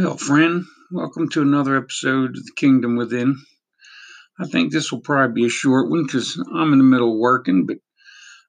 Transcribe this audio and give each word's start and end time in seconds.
Well, 0.00 0.16
friend, 0.16 0.64
welcome 0.92 1.28
to 1.30 1.42
another 1.42 1.76
episode 1.76 2.36
of 2.36 2.44
The 2.44 2.52
Kingdom 2.54 2.94
Within. 2.94 3.36
I 4.38 4.46
think 4.46 4.70
this 4.70 4.92
will 4.92 5.00
probably 5.00 5.42
be 5.42 5.46
a 5.46 5.50
short 5.50 5.90
one 5.90 6.04
because 6.04 6.40
I'm 6.54 6.72
in 6.72 6.78
the 6.78 6.84
middle 6.84 7.14
of 7.14 7.18
working, 7.18 7.66
but 7.66 7.78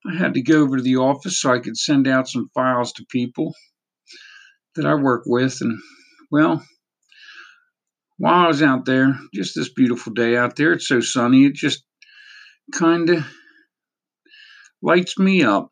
I 0.05 0.15
had 0.15 0.35
to 0.35 0.43
go 0.43 0.61
over 0.61 0.77
to 0.77 0.83
the 0.83 0.97
office 0.97 1.41
so 1.41 1.51
I 1.51 1.57
could 1.57 1.75
send 1.75 2.07
out 2.07 2.27
some 2.27 2.51
files 2.53 2.93
to 2.93 3.05
people 3.09 3.55
that 4.75 4.85
I 4.85 4.93
work 4.93 5.23
with. 5.25 5.57
And, 5.61 5.79
well, 6.29 6.63
while 8.19 8.45
I 8.45 8.47
was 8.47 8.61
out 8.61 8.85
there, 8.85 9.17
just 9.33 9.55
this 9.55 9.73
beautiful 9.73 10.13
day 10.13 10.37
out 10.37 10.55
there, 10.55 10.73
it's 10.73 10.87
so 10.87 10.99
sunny, 10.99 11.47
it 11.47 11.55
just 11.55 11.83
kind 12.71 13.09
of 13.09 13.25
lights 14.83 15.17
me 15.17 15.41
up. 15.41 15.69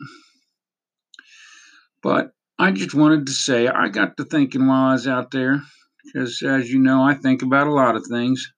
But 2.01 2.31
I 2.59 2.71
just 2.71 2.95
wanted 2.95 3.27
to 3.27 3.33
say 3.33 3.67
I 3.67 3.87
got 3.89 4.17
to 4.17 4.25
thinking 4.25 4.65
while 4.67 4.89
I 4.89 4.93
was 4.93 5.07
out 5.07 5.29
there, 5.29 5.61
because 6.03 6.41
as 6.41 6.71
you 6.71 6.79
know, 6.79 7.03
I 7.03 7.13
think 7.13 7.43
about 7.43 7.67
a 7.67 7.73
lot 7.73 7.95
of 7.95 8.05
things. 8.07 8.51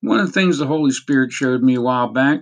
One 0.00 0.20
of 0.20 0.26
the 0.26 0.32
things 0.32 0.58
the 0.58 0.66
Holy 0.66 0.92
Spirit 0.92 1.32
showed 1.32 1.62
me 1.62 1.74
a 1.74 1.80
while 1.80 2.12
back, 2.12 2.40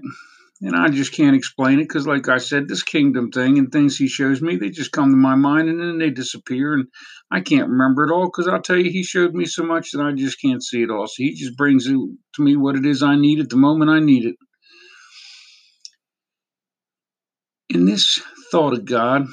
and 0.61 0.77
I 0.77 0.89
just 0.91 1.15
can't 1.15 1.37
explain 1.37 1.79
it 1.79 1.85
because, 1.85 2.07
like 2.07 2.29
I 2.29 2.37
said, 2.37 2.69
this 2.69 2.83
kingdom 2.83 3.31
thing 3.31 3.59
and 3.59 3.73
things 3.73 3.97
He 3.97 4.09
shows 4.09 4.43
me, 4.43 4.57
they 4.57 4.69
just 4.69 4.93
come 4.93 5.11
to 5.11 5.17
my 5.17 5.37
mind 5.37 5.71
and 5.71 5.81
then 5.81 5.97
they 5.97 6.11
disappear, 6.11 6.75
and 6.75 6.89
I 7.31 7.41
can't 7.41 7.71
remember 7.71 8.05
it 8.05 8.13
all 8.13 8.27
because 8.27 8.47
I'll 8.47 8.61
tell 8.61 8.77
you, 8.77 8.91
He 8.91 9.03
showed 9.03 9.33
me 9.35 9.47
so 9.47 9.63
much 9.63 9.93
that 9.93 10.03
I 10.03 10.13
just 10.13 10.39
can't 10.41 10.63
see 10.63 10.83
it 10.83 10.91
all. 10.91 11.07
So 11.07 11.15
He 11.17 11.35
just 11.35 11.57
brings 11.57 11.87
it 11.87 11.93
to 11.95 12.43
me 12.43 12.57
what 12.57 12.77
it 12.77 12.85
is 12.85 13.03
I 13.03 13.17
need 13.17 13.41
at 13.41 13.49
the 13.49 13.57
moment 13.57 13.91
I 13.91 14.01
need 14.01 14.27
it. 14.27 14.37
In 17.71 17.85
this 17.85 18.21
thought 18.51 18.73
of 18.73 18.85
God, 18.85 19.27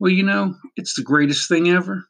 well, 0.00 0.10
you 0.10 0.24
know, 0.24 0.56
it's 0.76 0.94
the 0.94 1.04
greatest 1.04 1.48
thing 1.48 1.68
ever. 1.70 2.04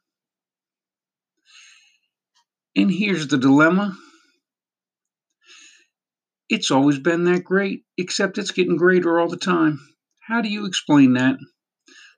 And 2.75 2.91
here's 2.91 3.27
the 3.27 3.37
dilemma 3.37 3.95
it's 6.49 6.71
always 6.71 6.99
been 6.99 7.23
that 7.25 7.43
great, 7.43 7.83
except 7.97 8.37
it's 8.37 8.51
getting 8.51 8.75
greater 8.75 9.19
all 9.19 9.27
the 9.27 9.37
time. 9.37 9.79
How 10.27 10.41
do 10.41 10.49
you 10.49 10.65
explain 10.65 11.13
that? 11.13 11.37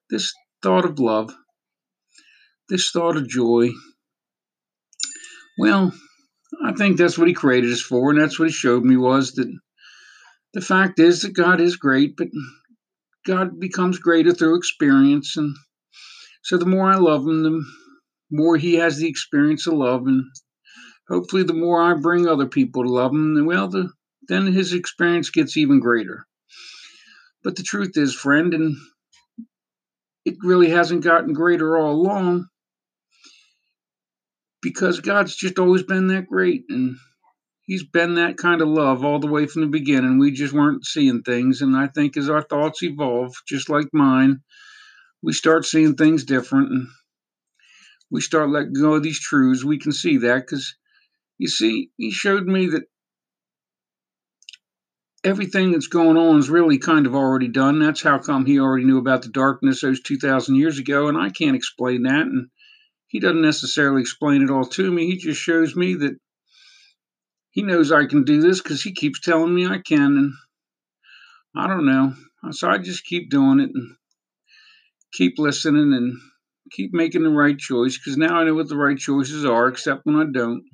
This 0.09 0.33
thought 0.61 0.85
of 0.85 0.99
love, 0.99 1.33
this 2.69 2.91
thought 2.91 3.17
of 3.17 3.27
joy. 3.27 3.71
Well, 5.57 5.93
I 6.63 6.73
think 6.73 6.97
that's 6.97 7.17
what 7.17 7.27
he 7.27 7.33
created 7.33 7.71
us 7.71 7.81
for, 7.81 8.11
and 8.11 8.19
that's 8.19 8.39
what 8.39 8.47
he 8.47 8.53
showed 8.53 8.83
me 8.83 8.97
was 8.97 9.33
that 9.33 9.53
the 10.53 10.61
fact 10.61 10.99
is 10.99 11.21
that 11.21 11.33
God 11.33 11.59
is 11.59 11.75
great, 11.75 12.16
but 12.16 12.27
God 13.25 13.59
becomes 13.59 13.99
greater 13.99 14.31
through 14.31 14.57
experience. 14.57 15.35
And 15.35 15.55
so 16.43 16.57
the 16.57 16.65
more 16.65 16.91
I 16.91 16.95
love 16.95 17.21
Him, 17.21 17.43
the 17.43 17.63
more 18.31 18.57
He 18.57 18.75
has 18.75 18.97
the 18.97 19.07
experience 19.07 19.67
of 19.67 19.73
love. 19.73 20.07
And 20.07 20.23
hopefully, 21.09 21.43
the 21.43 21.53
more 21.53 21.81
I 21.81 21.93
bring 21.95 22.27
other 22.27 22.47
people 22.47 22.83
to 22.83 22.89
love 22.89 23.11
Him, 23.11 23.45
well, 23.45 23.67
the, 23.67 23.89
then 24.27 24.51
His 24.51 24.73
experience 24.73 25.29
gets 25.29 25.57
even 25.57 25.79
greater. 25.79 26.25
But 27.43 27.55
the 27.55 27.63
truth 27.63 27.91
is, 27.95 28.15
friend, 28.15 28.53
and 28.53 28.75
it 30.25 30.35
really 30.41 30.69
hasn't 30.69 31.03
gotten 31.03 31.33
greater 31.33 31.77
all 31.77 31.91
along 31.91 32.47
because 34.61 34.99
God's 34.99 35.35
just 35.35 35.59
always 35.59 35.83
been 35.83 36.07
that 36.07 36.27
great. 36.27 36.63
And 36.69 36.97
he's 37.66 37.83
been 37.83 38.16
that 38.16 38.38
kind 38.38 38.61
of 38.61 38.67
love 38.67 39.03
all 39.03 39.19
the 39.19 39.27
way 39.27 39.47
from 39.47 39.61
the 39.61 39.67
beginning. 39.67 40.19
We 40.19 40.31
just 40.31 40.53
weren't 40.53 40.85
seeing 40.85 41.21
things. 41.21 41.61
And 41.61 41.75
I 41.75 41.88
think 41.88 42.16
as 42.17 42.30
our 42.30 42.41
thoughts 42.41 42.83
evolve, 42.83 43.33
just 43.47 43.69
like 43.69 43.88
mine, 43.91 44.41
we 45.22 45.33
start 45.33 45.66
seeing 45.66 45.95
things 45.95 46.23
different 46.23 46.72
and 46.72 46.88
we 48.11 48.22
start 48.22 48.49
letting 48.49 48.73
go 48.73 48.94
of 48.94 49.03
these 49.03 49.19
truths. 49.19 49.63
We 49.63 49.80
can 49.80 49.91
see 49.91 50.17
that 50.17 50.41
because 50.41 50.75
you 51.38 51.47
see, 51.47 51.89
he 51.97 52.11
showed 52.11 52.45
me 52.45 52.67
that 52.67 52.83
everything 55.23 55.72
that's 55.72 55.88
going 55.88 56.18
on 56.18 56.38
is 56.38 56.50
really 56.50 56.78
kind 56.78 57.07
of 57.07 57.16
already 57.16 57.47
done. 57.47 57.79
That's 57.79 58.03
how 58.03 58.19
come 58.19 58.45
he 58.45 58.59
already 58.59 58.85
knew 58.85 59.00
about 59.00 59.23
the 59.23 59.29
darkness 59.29 59.81
those 59.81 60.01
2,000 60.01 60.56
years 60.56 60.78
ago. 60.78 61.07
And 61.07 61.18
I 61.18 61.29
can't 61.29 61.56
explain 61.56 62.03
that. 62.03 62.22
And 62.22 62.50
he 63.07 63.19
doesn't 63.19 63.41
necessarily 63.41 64.01
explain 64.01 64.44
it 64.44 64.51
all 64.51 64.66
to 64.66 64.91
me. 64.91 65.07
He 65.07 65.18
just 65.18 65.41
shows 65.41 65.75
me 65.75 65.95
that 65.95 66.16
he 67.55 67.63
knows 67.63 67.89
I 67.89 68.05
can 68.05 68.25
do 68.25 68.41
this 68.41 68.61
because 68.61 68.83
he 68.83 68.91
keeps 68.91 69.21
telling 69.21 69.55
me 69.55 69.66
I 69.66 69.77
can, 69.77 70.17
and 70.17 70.33
I 71.55 71.67
don't 71.67 71.85
know. 71.85 72.13
So 72.51 72.69
I 72.69 72.77
just 72.77 73.05
keep 73.05 73.29
doing 73.29 73.61
it 73.61 73.69
and 73.73 73.95
keep 75.13 75.39
listening 75.39 75.94
and 75.94 76.17
keep 76.69 76.94
making 76.94 77.23
the 77.23 77.29
right 77.29 77.57
choice 77.57 77.97
because 77.97 78.17
now 78.17 78.35
I 78.35 78.44
know 78.44 78.55
what 78.55 78.67
the 78.67 78.75
right 78.75 78.97
choices 78.97 79.45
are, 79.45 79.69
except 79.69 80.05
when 80.05 80.17
I 80.17 80.25
don't. 80.29 80.65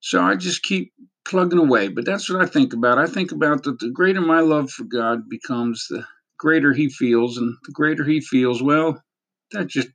So 0.00 0.22
I 0.22 0.36
just 0.36 0.62
keep 0.62 0.94
plugging 1.26 1.58
away. 1.58 1.88
But 1.88 2.06
that's 2.06 2.30
what 2.30 2.40
I 2.40 2.46
think 2.46 2.72
about. 2.72 2.96
I 2.96 3.06
think 3.06 3.32
about 3.32 3.64
that 3.64 3.80
the 3.80 3.90
greater 3.90 4.22
my 4.22 4.40
love 4.40 4.70
for 4.70 4.84
God 4.84 5.28
becomes, 5.28 5.88
the 5.90 6.06
greater 6.38 6.72
He 6.72 6.88
feels, 6.88 7.36
and 7.36 7.54
the 7.66 7.72
greater 7.72 8.04
He 8.04 8.22
feels, 8.22 8.62
well, 8.62 9.04
that 9.52 9.66
just 9.66 9.88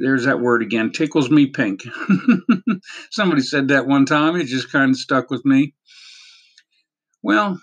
there's 0.00 0.24
that 0.24 0.40
word 0.40 0.62
again 0.62 0.92
tickles 0.92 1.30
me 1.30 1.46
pink. 1.46 1.82
Somebody 3.10 3.42
said 3.42 3.68
that 3.68 3.86
one 3.86 4.06
time 4.06 4.36
it 4.36 4.44
just 4.44 4.72
kind 4.72 4.90
of 4.90 4.96
stuck 4.96 5.30
with 5.30 5.44
me. 5.44 5.74
Well 7.22 7.60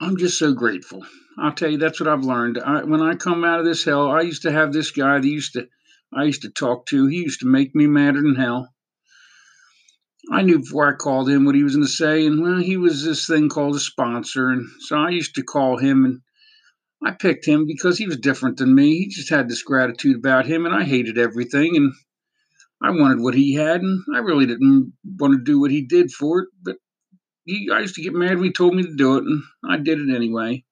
i'm 0.00 0.16
just 0.16 0.38
so 0.38 0.52
grateful. 0.52 1.04
I'll 1.38 1.52
tell 1.52 1.70
you 1.70 1.78
that's 1.78 2.00
what 2.00 2.08
i've 2.08 2.24
learned. 2.24 2.58
I, 2.58 2.84
when 2.84 3.02
i 3.02 3.14
come 3.14 3.44
out 3.44 3.60
of 3.60 3.66
this 3.66 3.84
hell 3.84 4.10
i 4.10 4.20
used 4.20 4.42
to 4.42 4.52
have 4.52 4.72
this 4.72 4.90
guy 4.90 5.18
that 5.18 5.26
used 5.26 5.54
to 5.54 5.68
i 6.12 6.24
used 6.24 6.42
to 6.42 6.50
talk 6.50 6.86
to. 6.86 7.06
He 7.06 7.18
used 7.18 7.40
to 7.40 7.46
make 7.46 7.74
me 7.74 7.86
madder 7.86 8.20
than 8.22 8.36
hell. 8.36 8.72
I 10.30 10.42
knew 10.42 10.58
before 10.58 10.92
I 10.92 10.96
called 10.96 11.28
him 11.28 11.44
what 11.44 11.54
he 11.54 11.62
was 11.62 11.74
going 11.74 11.86
to 11.86 11.92
say, 11.92 12.26
and 12.26 12.42
well, 12.42 12.58
he 12.58 12.76
was 12.76 13.04
this 13.04 13.26
thing 13.26 13.48
called 13.48 13.76
a 13.76 13.80
sponsor, 13.80 14.50
and 14.50 14.66
so 14.80 14.96
I 14.98 15.08
used 15.10 15.34
to 15.36 15.42
call 15.42 15.78
him 15.78 16.04
and 16.04 16.20
I 17.04 17.12
picked 17.12 17.46
him 17.46 17.66
because 17.66 17.96
he 17.96 18.06
was 18.06 18.16
different 18.16 18.56
than 18.56 18.74
me. 18.74 18.98
He 18.98 19.08
just 19.08 19.30
had 19.30 19.48
this 19.48 19.62
gratitude 19.62 20.16
about 20.16 20.46
him, 20.46 20.66
and 20.66 20.74
I 20.74 20.84
hated 20.84 21.16
everything, 21.16 21.76
and 21.76 21.92
I 22.82 22.90
wanted 22.90 23.20
what 23.20 23.34
he 23.34 23.54
had, 23.54 23.82
and 23.82 24.00
I 24.14 24.18
really 24.18 24.46
didn't 24.46 24.92
want 25.18 25.34
to 25.34 25.44
do 25.44 25.60
what 25.60 25.70
he 25.70 25.82
did 25.82 26.10
for 26.10 26.40
it. 26.40 26.48
But 26.62 26.76
he, 27.44 27.68
I 27.72 27.80
used 27.80 27.94
to 27.96 28.02
get 28.02 28.14
mad 28.14 28.36
when 28.36 28.44
he 28.44 28.52
told 28.52 28.74
me 28.74 28.82
to 28.82 28.96
do 28.96 29.16
it, 29.16 29.24
and 29.24 29.42
I 29.68 29.76
did 29.76 30.00
it 30.00 30.14
anyway. 30.14 30.64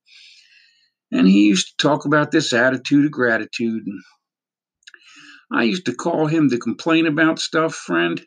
And 1.13 1.29
he 1.29 1.47
used 1.47 1.69
to 1.69 1.87
talk 1.87 2.05
about 2.05 2.33
this 2.33 2.53
attitude 2.53 3.07
of 3.07 3.13
gratitude, 3.13 3.87
and 3.87 4.03
I 5.53 5.63
used 5.63 5.87
to 5.87 5.95
call 5.95 6.27
him 6.27 6.51
to 6.51 6.59
complain 6.59 7.07
about 7.07 7.39
stuff, 7.39 7.75
friend. 7.75 8.21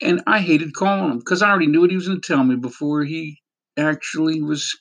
And 0.00 0.22
I 0.26 0.40
hated 0.40 0.74
calling 0.74 1.10
him 1.10 1.18
because 1.18 1.42
I 1.42 1.50
already 1.50 1.66
knew 1.66 1.80
what 1.80 1.90
he 1.90 1.96
was 1.96 2.06
going 2.06 2.20
to 2.20 2.26
tell 2.26 2.44
me 2.44 2.54
before 2.54 3.02
he 3.02 3.38
actually 3.76 4.42
was 4.42 4.76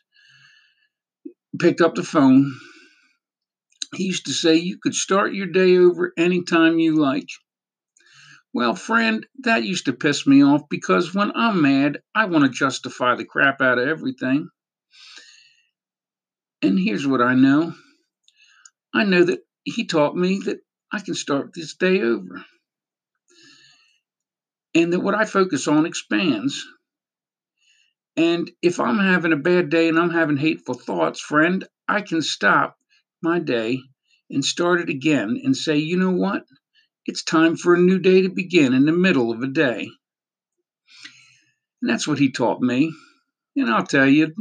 picked 1.58 1.82
up 1.82 1.96
the 1.96 2.04
phone. 2.04 2.54
He 3.94 4.06
used 4.06 4.26
to 4.26 4.34
say 4.34 4.56
you 4.56 4.78
could 4.82 4.96
start 4.96 5.34
your 5.34 5.48
day 5.48 5.78
over 5.78 6.12
anytime 6.18 6.80
you 6.80 6.96
like. 6.96 7.30
Well, 8.54 8.76
friend, 8.76 9.26
that 9.44 9.64
used 9.64 9.86
to 9.86 9.94
piss 9.94 10.26
me 10.26 10.44
off 10.44 10.64
because 10.70 11.14
when 11.14 11.32
I'm 11.36 11.62
mad, 11.62 12.00
I 12.16 12.26
want 12.26 12.46
to 12.46 12.50
justify 12.50 13.16
the 13.16 13.26
crap 13.26 13.62
out 13.62 13.80
of 13.80 13.88
everything. 13.88 14.50
And 16.62 16.80
here's 16.80 17.06
what 17.06 17.22
I 17.22 17.36
know 17.36 17.74
I 18.94 19.04
know 19.04 19.26
that 19.26 19.42
he 19.64 19.86
taught 19.86 20.16
me 20.16 20.40
that 20.46 20.60
I 20.92 21.00
can 21.02 21.16
start 21.16 21.52
this 21.54 21.76
day 21.76 22.02
over. 22.02 22.46
And 24.74 24.94
that 24.94 25.02
what 25.02 25.16
I 25.16 25.26
focus 25.26 25.68
on 25.68 25.86
expands. 25.86 26.66
And 28.18 28.50
if 28.62 28.80
I'm 28.80 29.00
having 29.00 29.34
a 29.34 29.38
bad 29.38 29.70
day 29.70 29.90
and 29.90 30.00
I'm 30.00 30.12
having 30.12 30.38
hateful 30.38 30.76
thoughts, 30.76 31.20
friend, 31.20 31.68
I 31.88 32.02
can 32.02 32.22
stop 32.22 32.78
my 33.22 33.40
day 33.40 33.80
and 34.30 34.44
start 34.44 34.80
it 34.80 34.90
again 34.90 35.40
and 35.44 35.56
say, 35.56 35.78
you 35.78 35.98
know 35.98 36.12
what? 36.12 36.44
It's 37.06 37.24
time 37.24 37.56
for 37.56 37.76
a 37.76 37.80
new 37.80 38.00
day 38.00 38.22
to 38.22 38.30
begin 38.30 38.74
in 38.74 38.86
the 38.86 38.92
middle 38.92 39.32
of 39.32 39.42
a 39.42 39.48
day. 39.48 39.90
And 41.82 41.90
that's 41.92 42.08
what 42.08 42.20
he 42.20 42.32
taught 42.32 42.62
me. 42.62 42.92
And 43.56 43.70
I'll 43.70 43.86
tell 43.86 44.08
you, 44.08 44.34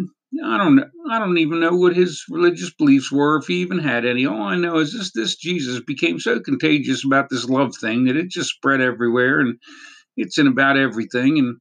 I 0.43 0.57
don't 0.57 0.81
I 1.11 1.19
don't 1.19 1.39
even 1.39 1.61
know 1.61 1.77
what 1.77 1.95
his 1.95 2.25
religious 2.29 2.73
beliefs 2.73 3.13
were, 3.13 3.37
if 3.37 3.47
he 3.47 3.57
even 3.57 3.79
had 3.79 4.05
any. 4.05 4.27
All 4.27 4.43
I 4.43 4.57
know 4.57 4.79
is 4.79 4.93
this 4.93 5.13
this 5.13 5.37
Jesus 5.37 5.81
became 5.81 6.19
so 6.19 6.41
contagious 6.41 7.05
about 7.05 7.29
this 7.29 7.45
love 7.49 7.77
thing 7.77 8.05
that 8.05 8.17
it 8.17 8.31
just 8.31 8.51
spread 8.51 8.81
everywhere 8.81 9.41
and 9.41 9.59
it's 10.17 10.39
in 10.39 10.47
about 10.47 10.77
everything. 10.77 11.39
And 11.39 11.57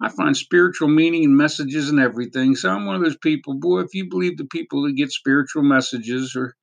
I 0.00 0.08
find 0.10 0.36
spiritual 0.36 0.88
meaning 0.88 1.24
and 1.24 1.36
messages 1.36 1.90
and 1.90 1.98
everything. 1.98 2.54
So 2.54 2.70
I'm 2.70 2.86
one 2.86 2.96
of 2.96 3.02
those 3.02 3.16
people, 3.16 3.54
boy, 3.54 3.80
if 3.80 3.94
you 3.94 4.08
believe 4.08 4.36
the 4.36 4.44
people 4.46 4.82
that 4.82 4.96
get 4.96 5.10
spiritual 5.10 5.62
messages 5.62 6.36
or 6.36 6.54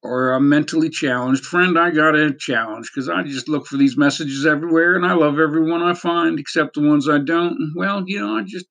or 0.00 0.30
I'm 0.30 0.48
mentally 0.48 0.90
challenged, 0.90 1.44
friend, 1.44 1.78
I 1.78 1.90
got 1.90 2.14
a 2.14 2.32
challenge 2.32 2.90
because 2.94 3.08
I 3.08 3.24
just 3.24 3.48
look 3.48 3.66
for 3.66 3.76
these 3.76 3.96
messages 3.96 4.46
everywhere 4.46 4.94
and 4.94 5.04
I 5.04 5.12
love 5.14 5.38
everyone 5.40 5.82
I 5.82 5.94
find 5.94 6.38
except 6.38 6.74
the 6.74 6.88
ones 6.88 7.08
I 7.08 7.18
don't. 7.18 7.72
Well, 7.74 8.04
you 8.06 8.20
know, 8.20 8.36
I 8.36 8.42
just 8.42 8.66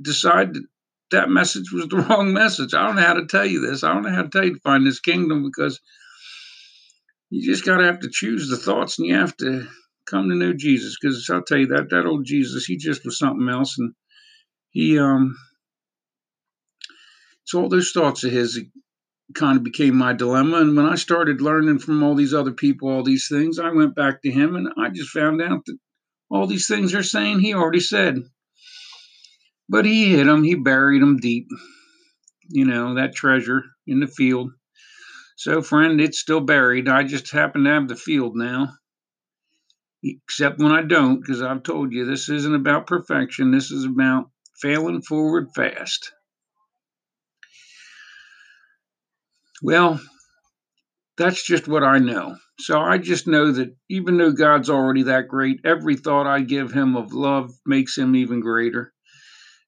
decide 0.00 0.54
that 0.54 0.64
that 1.10 1.30
message 1.30 1.72
was 1.72 1.88
the 1.88 1.96
wrong 2.08 2.32
message. 2.32 2.74
I 2.74 2.86
don't 2.86 2.96
know 2.96 3.02
how 3.02 3.14
to 3.14 3.26
tell 3.26 3.46
you 3.46 3.66
this. 3.66 3.82
I 3.82 3.92
don't 3.92 4.02
know 4.02 4.14
how 4.14 4.22
to 4.22 4.28
tell 4.28 4.44
you 4.44 4.54
to 4.54 4.60
find 4.60 4.86
this 4.86 5.00
kingdom 5.00 5.42
because 5.42 5.80
you 7.30 7.42
just 7.50 7.64
got 7.64 7.78
to 7.78 7.84
have 7.84 8.00
to 8.00 8.10
choose 8.10 8.48
the 8.48 8.56
thoughts 8.56 8.98
and 8.98 9.08
you 9.08 9.14
have 9.14 9.36
to 9.38 9.66
come 10.08 10.28
to 10.28 10.34
know 10.34 10.52
Jesus. 10.52 10.96
Because 11.00 11.28
I'll 11.30 11.42
tell 11.42 11.58
you 11.58 11.68
that 11.68 11.90
that 11.90 12.06
old 12.06 12.24
Jesus, 12.24 12.64
he 12.64 12.76
just 12.76 13.04
was 13.04 13.18
something 13.18 13.48
else, 13.48 13.78
and 13.78 13.92
he 14.70 14.98
um, 14.98 15.36
so 17.44 17.62
all 17.62 17.68
those 17.68 17.92
thoughts 17.92 18.24
of 18.24 18.32
his 18.32 18.60
kind 19.34 19.56
of 19.56 19.64
became 19.64 19.96
my 19.96 20.12
dilemma. 20.12 20.58
And 20.58 20.76
when 20.76 20.86
I 20.86 20.96
started 20.96 21.40
learning 21.40 21.78
from 21.78 22.02
all 22.02 22.14
these 22.14 22.34
other 22.34 22.52
people, 22.52 22.88
all 22.88 23.02
these 23.02 23.28
things, 23.28 23.58
I 23.58 23.70
went 23.70 23.94
back 23.94 24.22
to 24.22 24.30
him 24.30 24.56
and 24.56 24.68
I 24.78 24.90
just 24.90 25.10
found 25.10 25.40
out 25.40 25.64
that 25.66 25.78
all 26.30 26.46
these 26.46 26.66
things 26.66 26.92
they're 26.92 27.02
saying 27.02 27.40
he 27.40 27.54
already 27.54 27.80
said. 27.80 28.18
But 29.68 29.84
he 29.84 30.16
hid 30.16 30.26
them, 30.26 30.44
he 30.44 30.54
buried 30.54 31.02
them 31.02 31.18
deep, 31.18 31.48
you 32.48 32.64
know, 32.64 32.94
that 32.94 33.14
treasure 33.14 33.64
in 33.86 34.00
the 34.00 34.06
field. 34.06 34.50
So, 35.36 35.62
friend, 35.62 36.00
it's 36.00 36.18
still 36.18 36.40
buried. 36.40 36.88
I 36.88 37.04
just 37.04 37.30
happen 37.30 37.64
to 37.64 37.70
have 37.70 37.88
the 37.88 37.96
field 37.96 38.34
now. 38.34 38.74
Except 40.02 40.58
when 40.58 40.72
I 40.72 40.82
don't, 40.82 41.20
because 41.20 41.42
I've 41.42 41.62
told 41.62 41.92
you 41.92 42.04
this 42.04 42.28
isn't 42.28 42.54
about 42.54 42.86
perfection. 42.86 43.50
This 43.50 43.70
is 43.70 43.84
about 43.84 44.30
failing 44.60 45.02
forward 45.02 45.48
fast. 45.54 46.12
Well, 49.62 50.00
that's 51.16 51.44
just 51.44 51.66
what 51.66 51.82
I 51.82 51.98
know. 51.98 52.36
So 52.60 52.78
I 52.80 52.98
just 52.98 53.26
know 53.26 53.50
that 53.52 53.74
even 53.90 54.18
though 54.18 54.32
God's 54.32 54.70
already 54.70 55.04
that 55.04 55.28
great, 55.28 55.60
every 55.64 55.96
thought 55.96 56.26
I 56.26 56.40
give 56.40 56.72
him 56.72 56.96
of 56.96 57.12
love 57.12 57.50
makes 57.66 57.98
him 57.98 58.14
even 58.14 58.40
greater. 58.40 58.92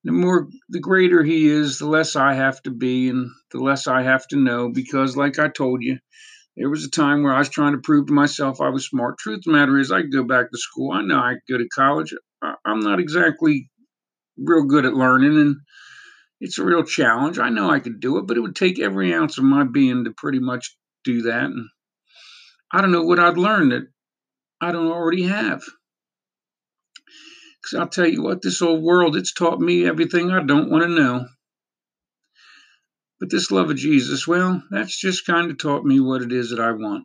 The 0.04 0.12
more, 0.12 0.48
the 0.68 0.80
greater 0.80 1.22
he 1.22 1.48
is, 1.48 1.78
the 1.78 1.86
less 1.86 2.16
I 2.16 2.34
have 2.34 2.62
to 2.62 2.70
be 2.70 3.08
and 3.08 3.30
the 3.50 3.58
less 3.58 3.86
I 3.86 4.02
have 4.02 4.26
to 4.28 4.36
know. 4.36 4.70
Because, 4.72 5.16
like 5.16 5.38
I 5.38 5.48
told 5.48 5.82
you, 5.82 5.98
there 6.60 6.68
was 6.68 6.84
a 6.84 6.90
time 6.90 7.22
where 7.22 7.32
I 7.32 7.38
was 7.38 7.48
trying 7.48 7.72
to 7.72 7.78
prove 7.78 8.08
to 8.08 8.12
myself 8.12 8.60
I 8.60 8.68
was 8.68 8.86
smart. 8.86 9.16
Truth 9.16 9.38
of 9.38 9.44
the 9.44 9.52
matter 9.52 9.78
is, 9.78 9.90
I 9.90 10.02
could 10.02 10.12
go 10.12 10.24
back 10.24 10.50
to 10.50 10.58
school. 10.58 10.92
I 10.92 11.00
know 11.00 11.18
I 11.18 11.32
could 11.32 11.54
go 11.54 11.58
to 11.58 11.68
college. 11.70 12.14
I'm 12.66 12.80
not 12.80 13.00
exactly 13.00 13.70
real 14.36 14.64
good 14.64 14.84
at 14.84 14.92
learning, 14.92 15.40
and 15.40 15.56
it's 16.38 16.58
a 16.58 16.64
real 16.64 16.84
challenge. 16.84 17.38
I 17.38 17.48
know 17.48 17.70
I 17.70 17.80
could 17.80 17.98
do 17.98 18.18
it, 18.18 18.26
but 18.26 18.36
it 18.36 18.40
would 18.40 18.56
take 18.56 18.78
every 18.78 19.14
ounce 19.14 19.38
of 19.38 19.44
my 19.44 19.64
being 19.64 20.04
to 20.04 20.12
pretty 20.14 20.38
much 20.38 20.76
do 21.02 21.22
that. 21.22 21.44
And 21.44 21.66
I 22.70 22.82
don't 22.82 22.92
know 22.92 23.04
what 23.04 23.18
I'd 23.18 23.38
learn 23.38 23.70
that 23.70 23.88
I 24.60 24.70
don't 24.70 24.92
already 24.92 25.22
have. 25.22 25.62
Because 27.62 27.80
I'll 27.80 27.88
tell 27.88 28.06
you 28.06 28.22
what, 28.22 28.42
this 28.42 28.60
old 28.60 28.82
world, 28.82 29.16
it's 29.16 29.32
taught 29.32 29.60
me 29.60 29.86
everything 29.86 30.30
I 30.30 30.42
don't 30.42 30.70
want 30.70 30.84
to 30.84 30.90
know. 30.90 31.26
But 33.20 33.30
this 33.30 33.50
love 33.50 33.70
of 33.70 33.76
Jesus, 33.76 34.26
well, 34.26 34.62
that's 34.70 34.98
just 34.98 35.26
kind 35.26 35.50
of 35.50 35.58
taught 35.58 35.84
me 35.84 36.00
what 36.00 36.22
it 36.22 36.32
is 36.32 36.50
that 36.50 36.58
I 36.58 36.72
want. 36.72 37.04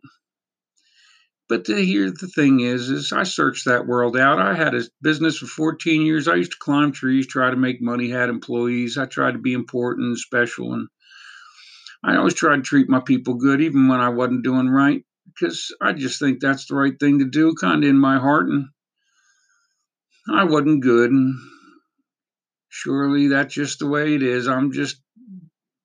But 1.48 1.66
the, 1.66 1.82
here 1.82 2.10
the 2.10 2.28
thing 2.34 2.62
is, 2.62 2.90
is 2.90 3.12
I 3.12 3.24
searched 3.24 3.66
that 3.66 3.86
world 3.86 4.18
out. 4.18 4.40
I 4.40 4.56
had 4.56 4.74
a 4.74 4.84
business 5.02 5.38
for 5.38 5.46
14 5.46 6.02
years. 6.02 6.28
I 6.28 6.36
used 6.36 6.54
to 6.54 6.58
climb 6.60 6.92
trees, 6.92 7.28
try 7.28 7.50
to 7.52 7.56
make 7.56 7.82
money, 7.82 8.10
had 8.10 8.30
employees. 8.30 8.98
I 8.98 9.06
tried 9.06 9.34
to 9.34 9.40
be 9.40 9.54
important 9.54 10.08
and 10.08 10.18
special, 10.18 10.74
and 10.74 10.88
I 12.04 12.16
always 12.16 12.34
tried 12.34 12.58
to 12.58 12.62
treat 12.62 12.90
my 12.90 13.02
people 13.02 13.36
good, 13.36 13.62
even 13.62 13.88
when 13.88 14.00
I 14.00 14.10
wasn't 14.10 14.44
doing 14.44 14.70
right, 14.70 15.04
because 15.28 15.76
I 15.82 15.94
just 15.94 16.20
think 16.20 16.40
that's 16.40 16.66
the 16.66 16.76
right 16.76 16.98
thing 17.00 17.20
to 17.20 17.26
do, 17.26 17.54
kind 17.60 17.84
of 17.84 17.90
in 17.90 18.00
my 18.00 18.18
heart. 18.18 18.48
And 18.48 18.68
I 20.34 20.46
wasn't 20.46 20.82
good, 20.82 21.12
and 21.12 21.36
surely 22.70 23.28
that's 23.28 23.54
just 23.54 23.80
the 23.80 23.88
way 23.88 24.16
it 24.16 24.24
is. 24.24 24.48
I'm 24.48 24.72
just 24.72 24.98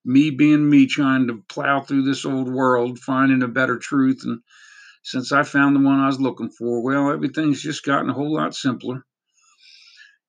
me 0.05 0.31
being 0.31 0.69
me, 0.69 0.87
trying 0.87 1.27
to 1.29 1.43
plow 1.49 1.81
through 1.81 2.03
this 2.03 2.25
old 2.25 2.53
world, 2.53 2.99
finding 2.99 3.43
a 3.43 3.49
better 3.49 3.79
truth 3.79 4.23
and 4.25 4.41
since 5.03 5.33
I 5.33 5.45
found 5.45 5.77
the 5.77 5.81
one 5.81 5.99
I 5.99 6.07
was 6.07 6.21
looking 6.21 6.51
for, 6.51 6.83
well, 6.83 7.11
everything's 7.11 7.63
just 7.63 7.85
gotten 7.85 8.11
a 8.11 8.15
whole 8.15 8.35
lot 8.35 8.55
simpler. 8.55 9.07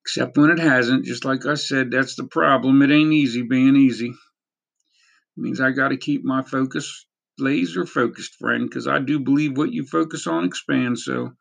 Except 0.03 0.37
when 0.37 0.49
it 0.49 0.59
hasn't. 0.59 1.05
Just 1.05 1.25
like 1.25 1.45
I 1.45 1.55
said, 1.55 1.91
that's 1.91 2.15
the 2.15 2.23
problem. 2.23 2.81
It 2.81 2.91
ain't 2.91 3.13
easy 3.13 3.43
being 3.43 3.75
easy. 3.75 4.09
It 4.09 4.15
means 5.37 5.59
I 5.59 5.71
got 5.71 5.89
to 5.89 5.97
keep 5.97 6.23
my 6.23 6.41
focus 6.41 7.05
laser 7.37 7.85
focused, 7.85 8.35
friend, 8.35 8.67
because 8.67 8.87
I 8.87 8.99
do 8.99 9.19
believe 9.19 9.57
what 9.57 9.71
you 9.71 9.85
focus 9.85 10.25
on 10.25 10.45
expands. 10.45 11.03
So 11.03 11.33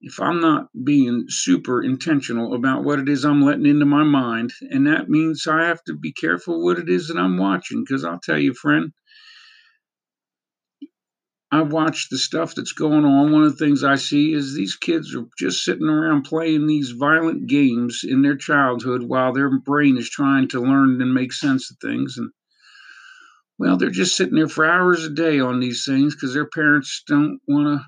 if 0.00 0.18
I'm 0.20 0.40
not 0.40 0.68
being 0.84 1.26
super 1.28 1.82
intentional 1.82 2.54
about 2.54 2.84
what 2.84 2.98
it 2.98 3.08
is 3.08 3.24
I'm 3.24 3.42
letting 3.42 3.66
into 3.66 3.84
my 3.84 4.04
mind, 4.04 4.52
and 4.70 4.86
that 4.86 5.08
means 5.08 5.46
I 5.46 5.64
have 5.66 5.82
to 5.84 5.94
be 5.94 6.12
careful 6.12 6.64
what 6.64 6.78
it 6.78 6.88
is 6.88 7.08
that 7.08 7.18
I'm 7.18 7.36
watching, 7.36 7.84
because 7.84 8.04
I'll 8.04 8.20
tell 8.20 8.38
you, 8.38 8.54
friend, 8.54 8.92
I 11.52 11.62
watch 11.62 12.08
the 12.10 12.18
stuff 12.18 12.54
that's 12.54 12.72
going 12.72 13.04
on. 13.04 13.32
One 13.32 13.42
of 13.42 13.58
the 13.58 13.64
things 13.64 13.82
I 13.82 13.96
see 13.96 14.32
is 14.32 14.54
these 14.54 14.76
kids 14.76 15.14
are 15.16 15.26
just 15.36 15.64
sitting 15.64 15.88
around 15.88 16.22
playing 16.22 16.66
these 16.66 16.92
violent 16.92 17.48
games 17.48 18.02
in 18.04 18.22
their 18.22 18.36
childhood 18.36 19.02
while 19.02 19.32
their 19.32 19.58
brain 19.58 19.98
is 19.98 20.08
trying 20.08 20.48
to 20.50 20.60
learn 20.60 21.02
and 21.02 21.12
make 21.12 21.32
sense 21.32 21.70
of 21.70 21.76
things. 21.78 22.16
And 22.18 22.30
well, 23.58 23.76
they're 23.76 23.90
just 23.90 24.16
sitting 24.16 24.36
there 24.36 24.48
for 24.48 24.64
hours 24.64 25.04
a 25.04 25.10
day 25.10 25.40
on 25.40 25.60
these 25.60 25.84
things 25.84 26.14
because 26.14 26.32
their 26.32 26.48
parents 26.48 27.02
don't 27.06 27.40
want 27.48 27.66
to 27.66 27.84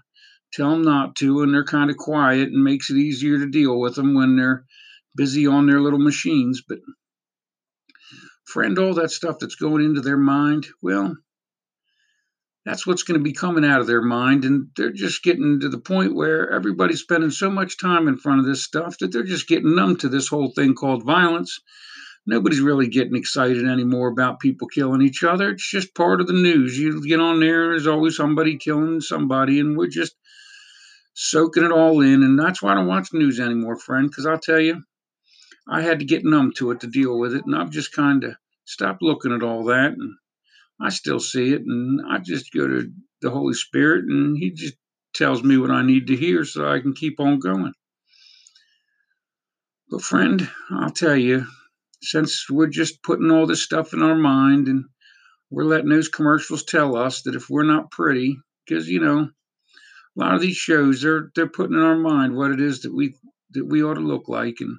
tell 0.52 0.70
them 0.70 0.82
not 0.82 1.16
to, 1.16 1.42
and 1.42 1.52
they're 1.52 1.64
kind 1.64 1.90
of 1.90 1.96
quiet 1.96 2.48
and 2.48 2.62
makes 2.62 2.90
it 2.90 2.96
easier 2.96 3.38
to 3.38 3.50
deal 3.50 3.78
with 3.78 3.94
them 3.94 4.14
when 4.14 4.36
they're 4.36 4.64
busy 5.16 5.46
on 5.46 5.66
their 5.66 5.80
little 5.80 5.98
machines. 5.98 6.62
But 6.66 6.78
friend, 8.44 8.78
all 8.78 8.94
that 8.94 9.10
stuff 9.10 9.36
that's 9.40 9.54
going 9.54 9.84
into 9.84 10.00
their 10.00 10.16
mind, 10.16 10.66
well, 10.82 11.16
that's 12.64 12.86
what's 12.86 13.02
going 13.02 13.18
to 13.18 13.24
be 13.24 13.32
coming 13.32 13.64
out 13.64 13.80
of 13.80 13.86
their 13.86 14.02
mind. 14.02 14.44
And 14.44 14.68
they're 14.76 14.92
just 14.92 15.24
getting 15.24 15.60
to 15.60 15.68
the 15.68 15.80
point 15.80 16.14
where 16.14 16.50
everybody's 16.50 17.00
spending 17.00 17.30
so 17.30 17.50
much 17.50 17.80
time 17.80 18.06
in 18.06 18.18
front 18.18 18.40
of 18.40 18.46
this 18.46 18.64
stuff 18.64 18.98
that 18.98 19.12
they're 19.12 19.24
just 19.24 19.48
getting 19.48 19.74
numb 19.74 19.96
to 19.96 20.08
this 20.08 20.28
whole 20.28 20.52
thing 20.54 20.74
called 20.74 21.04
violence. 21.04 21.58
Nobody's 22.24 22.60
really 22.60 22.86
getting 22.86 23.16
excited 23.16 23.66
anymore 23.66 24.06
about 24.08 24.38
people 24.38 24.68
killing 24.68 25.02
each 25.02 25.24
other. 25.24 25.50
It's 25.50 25.68
just 25.68 25.94
part 25.96 26.20
of 26.20 26.28
the 26.28 26.34
news. 26.34 26.78
You 26.78 27.04
get 27.04 27.18
on 27.18 27.40
there, 27.40 27.70
there's 27.70 27.88
always 27.88 28.16
somebody 28.16 28.58
killing 28.58 29.00
somebody, 29.00 29.58
and 29.58 29.76
we're 29.76 29.88
just 29.88 30.14
soaking 31.14 31.64
it 31.64 31.72
all 31.72 32.00
in. 32.00 32.22
And 32.22 32.38
that's 32.38 32.62
why 32.62 32.72
I 32.72 32.74
don't 32.74 32.86
watch 32.86 33.10
the 33.10 33.18
news 33.18 33.40
anymore, 33.40 33.76
friend, 33.76 34.08
because 34.08 34.26
I'll 34.26 34.38
tell 34.38 34.60
you, 34.60 34.82
I 35.68 35.82
had 35.82 36.00
to 36.00 36.04
get 36.04 36.24
numb 36.24 36.52
to 36.56 36.70
it 36.70 36.80
to 36.80 36.86
deal 36.86 37.18
with 37.18 37.34
it. 37.34 37.44
And 37.46 37.54
I've 37.54 37.70
just 37.70 37.92
kind 37.92 38.24
of 38.24 38.34
stopped 38.64 39.02
looking 39.02 39.32
at 39.32 39.42
all 39.42 39.64
that 39.64 39.92
and 39.92 40.14
I 40.82 40.88
still 40.88 41.20
see 41.20 41.52
it, 41.52 41.62
and 41.64 42.00
I 42.10 42.18
just 42.18 42.52
go 42.52 42.66
to 42.66 42.90
the 43.20 43.30
Holy 43.30 43.54
Spirit, 43.54 44.04
and 44.06 44.36
He 44.36 44.50
just 44.50 44.74
tells 45.14 45.42
me 45.44 45.56
what 45.56 45.70
I 45.70 45.82
need 45.82 46.08
to 46.08 46.16
hear 46.16 46.44
so 46.44 46.68
I 46.68 46.80
can 46.80 46.92
keep 46.92 47.20
on 47.20 47.38
going. 47.38 47.72
But, 49.88 50.02
friend, 50.02 50.48
I'll 50.70 50.90
tell 50.90 51.16
you, 51.16 51.46
since 52.00 52.50
we're 52.50 52.66
just 52.66 53.02
putting 53.04 53.30
all 53.30 53.46
this 53.46 53.62
stuff 53.62 53.92
in 53.92 54.02
our 54.02 54.16
mind 54.16 54.66
and 54.66 54.86
we're 55.50 55.66
letting 55.66 55.90
those 55.90 56.08
commercials 56.08 56.64
tell 56.64 56.96
us 56.96 57.22
that 57.22 57.36
if 57.36 57.48
we're 57.48 57.62
not 57.62 57.92
pretty, 57.92 58.38
because, 58.66 58.88
you 58.88 59.00
know, 59.00 59.28
a 60.16 60.20
lot 60.20 60.34
of 60.34 60.40
these 60.40 60.56
shows, 60.56 61.02
they're, 61.02 61.30
they're 61.34 61.48
putting 61.48 61.76
in 61.76 61.82
our 61.82 61.96
mind 61.96 62.36
what 62.36 62.50
it 62.50 62.60
is 62.60 62.82
that 62.82 62.94
we, 62.94 63.14
that 63.50 63.66
we 63.66 63.82
ought 63.82 63.94
to 63.94 64.00
look 64.00 64.28
like. 64.28 64.56
And 64.60 64.78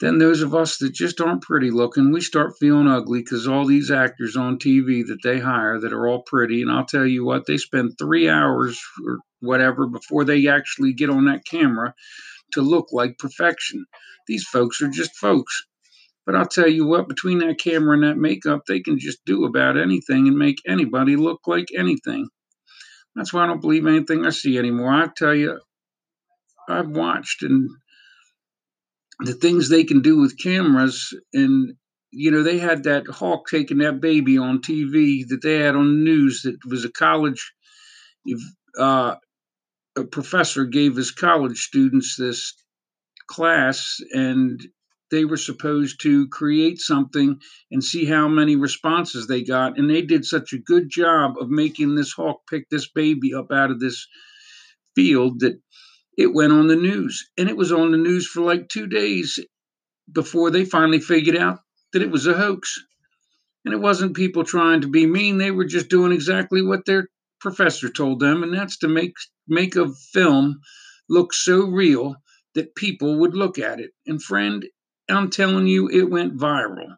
then 0.00 0.18
those 0.18 0.42
of 0.42 0.54
us 0.54 0.78
that 0.78 0.94
just 0.94 1.20
aren't 1.20 1.42
pretty 1.42 1.70
looking, 1.70 2.12
we 2.12 2.20
start 2.20 2.54
feeling 2.60 2.86
ugly 2.86 3.20
because 3.20 3.48
all 3.48 3.66
these 3.66 3.90
actors 3.90 4.36
on 4.36 4.58
TV 4.58 5.04
that 5.06 5.18
they 5.24 5.40
hire 5.40 5.80
that 5.80 5.92
are 5.92 6.06
all 6.06 6.22
pretty, 6.22 6.62
and 6.62 6.70
I'll 6.70 6.86
tell 6.86 7.06
you 7.06 7.24
what, 7.24 7.46
they 7.46 7.56
spend 7.56 7.98
three 7.98 8.28
hours 8.28 8.80
or 9.04 9.18
whatever 9.40 9.88
before 9.88 10.24
they 10.24 10.46
actually 10.46 10.92
get 10.92 11.10
on 11.10 11.24
that 11.24 11.44
camera 11.44 11.94
to 12.52 12.62
look 12.62 12.88
like 12.92 13.18
perfection. 13.18 13.86
These 14.28 14.46
folks 14.46 14.80
are 14.82 14.88
just 14.88 15.16
folks. 15.16 15.64
But 16.24 16.36
I'll 16.36 16.46
tell 16.46 16.68
you 16.68 16.86
what, 16.86 17.08
between 17.08 17.38
that 17.38 17.58
camera 17.58 17.94
and 17.94 18.04
that 18.04 18.18
makeup, 18.18 18.62
they 18.68 18.80
can 18.80 18.98
just 18.98 19.24
do 19.24 19.46
about 19.46 19.78
anything 19.78 20.28
and 20.28 20.36
make 20.36 20.58
anybody 20.66 21.16
look 21.16 21.40
like 21.46 21.68
anything. 21.74 22.28
That's 23.18 23.32
why 23.32 23.42
I 23.42 23.46
don't 23.48 23.60
believe 23.60 23.84
anything 23.86 24.24
I 24.24 24.30
see 24.30 24.56
anymore. 24.56 24.92
I 24.92 25.08
tell 25.14 25.34
you, 25.34 25.60
I've 26.68 26.88
watched 26.88 27.42
and 27.42 27.68
the 29.20 29.32
things 29.32 29.68
they 29.68 29.82
can 29.82 30.02
do 30.02 30.20
with 30.20 30.40
cameras 30.40 31.12
and 31.34 31.74
you 32.12 32.30
know 32.30 32.44
they 32.44 32.58
had 32.58 32.84
that 32.84 33.06
hawk 33.08 33.48
taking 33.50 33.78
that 33.78 34.00
baby 34.00 34.38
on 34.38 34.60
tv 34.60 35.26
that 35.28 35.40
they 35.42 35.58
had 35.58 35.74
on 35.74 35.86
the 35.86 36.04
news 36.04 36.42
that 36.42 36.56
was 36.64 36.84
a 36.84 36.92
college 36.92 37.52
uh, 38.78 39.16
a 39.96 40.04
professor 40.04 40.64
gave 40.64 40.94
his 40.94 41.10
college 41.10 41.58
students 41.58 42.14
this 42.16 42.54
class 43.26 43.96
and 44.12 44.60
they 45.10 45.24
were 45.24 45.36
supposed 45.36 46.00
to 46.02 46.28
create 46.28 46.78
something 46.78 47.40
and 47.70 47.82
see 47.82 48.04
how 48.04 48.28
many 48.28 48.56
responses 48.56 49.26
they 49.26 49.42
got 49.42 49.78
and 49.78 49.88
they 49.88 50.02
did 50.02 50.24
such 50.24 50.52
a 50.52 50.58
good 50.58 50.88
job 50.90 51.34
of 51.40 51.48
making 51.50 51.94
this 51.94 52.12
hawk 52.12 52.40
pick 52.48 52.68
this 52.70 52.88
baby 52.90 53.34
up 53.34 53.50
out 53.52 53.70
of 53.70 53.80
this 53.80 54.06
field 54.94 55.40
that 55.40 55.60
it 56.16 56.32
went 56.34 56.52
on 56.52 56.66
the 56.66 56.76
news 56.76 57.30
and 57.38 57.48
it 57.48 57.56
was 57.56 57.72
on 57.72 57.92
the 57.92 57.98
news 57.98 58.26
for 58.26 58.42
like 58.42 58.68
two 58.68 58.86
days 58.86 59.38
before 60.12 60.50
they 60.50 60.64
finally 60.64 61.00
figured 61.00 61.36
out 61.36 61.60
that 61.92 62.02
it 62.02 62.10
was 62.10 62.26
a 62.26 62.34
hoax. 62.34 62.82
And 63.64 63.74
it 63.74 63.80
wasn't 63.80 64.16
people 64.16 64.44
trying 64.44 64.82
to 64.82 64.88
be 64.88 65.06
mean, 65.06 65.38
they 65.38 65.50
were 65.50 65.64
just 65.64 65.88
doing 65.88 66.12
exactly 66.12 66.62
what 66.62 66.84
their 66.86 67.08
professor 67.40 67.88
told 67.88 68.20
them, 68.20 68.42
and 68.42 68.54
that's 68.54 68.78
to 68.78 68.88
make 68.88 69.14
make 69.46 69.76
a 69.76 69.92
film 70.12 70.60
look 71.08 71.32
so 71.32 71.66
real 71.66 72.16
that 72.54 72.74
people 72.74 73.18
would 73.18 73.34
look 73.34 73.58
at 73.58 73.80
it. 73.80 73.90
And 74.06 74.22
friend, 74.22 74.64
I'm 75.08 75.30
telling 75.30 75.66
you, 75.66 75.88
it 75.88 76.10
went 76.10 76.36
viral. 76.36 76.96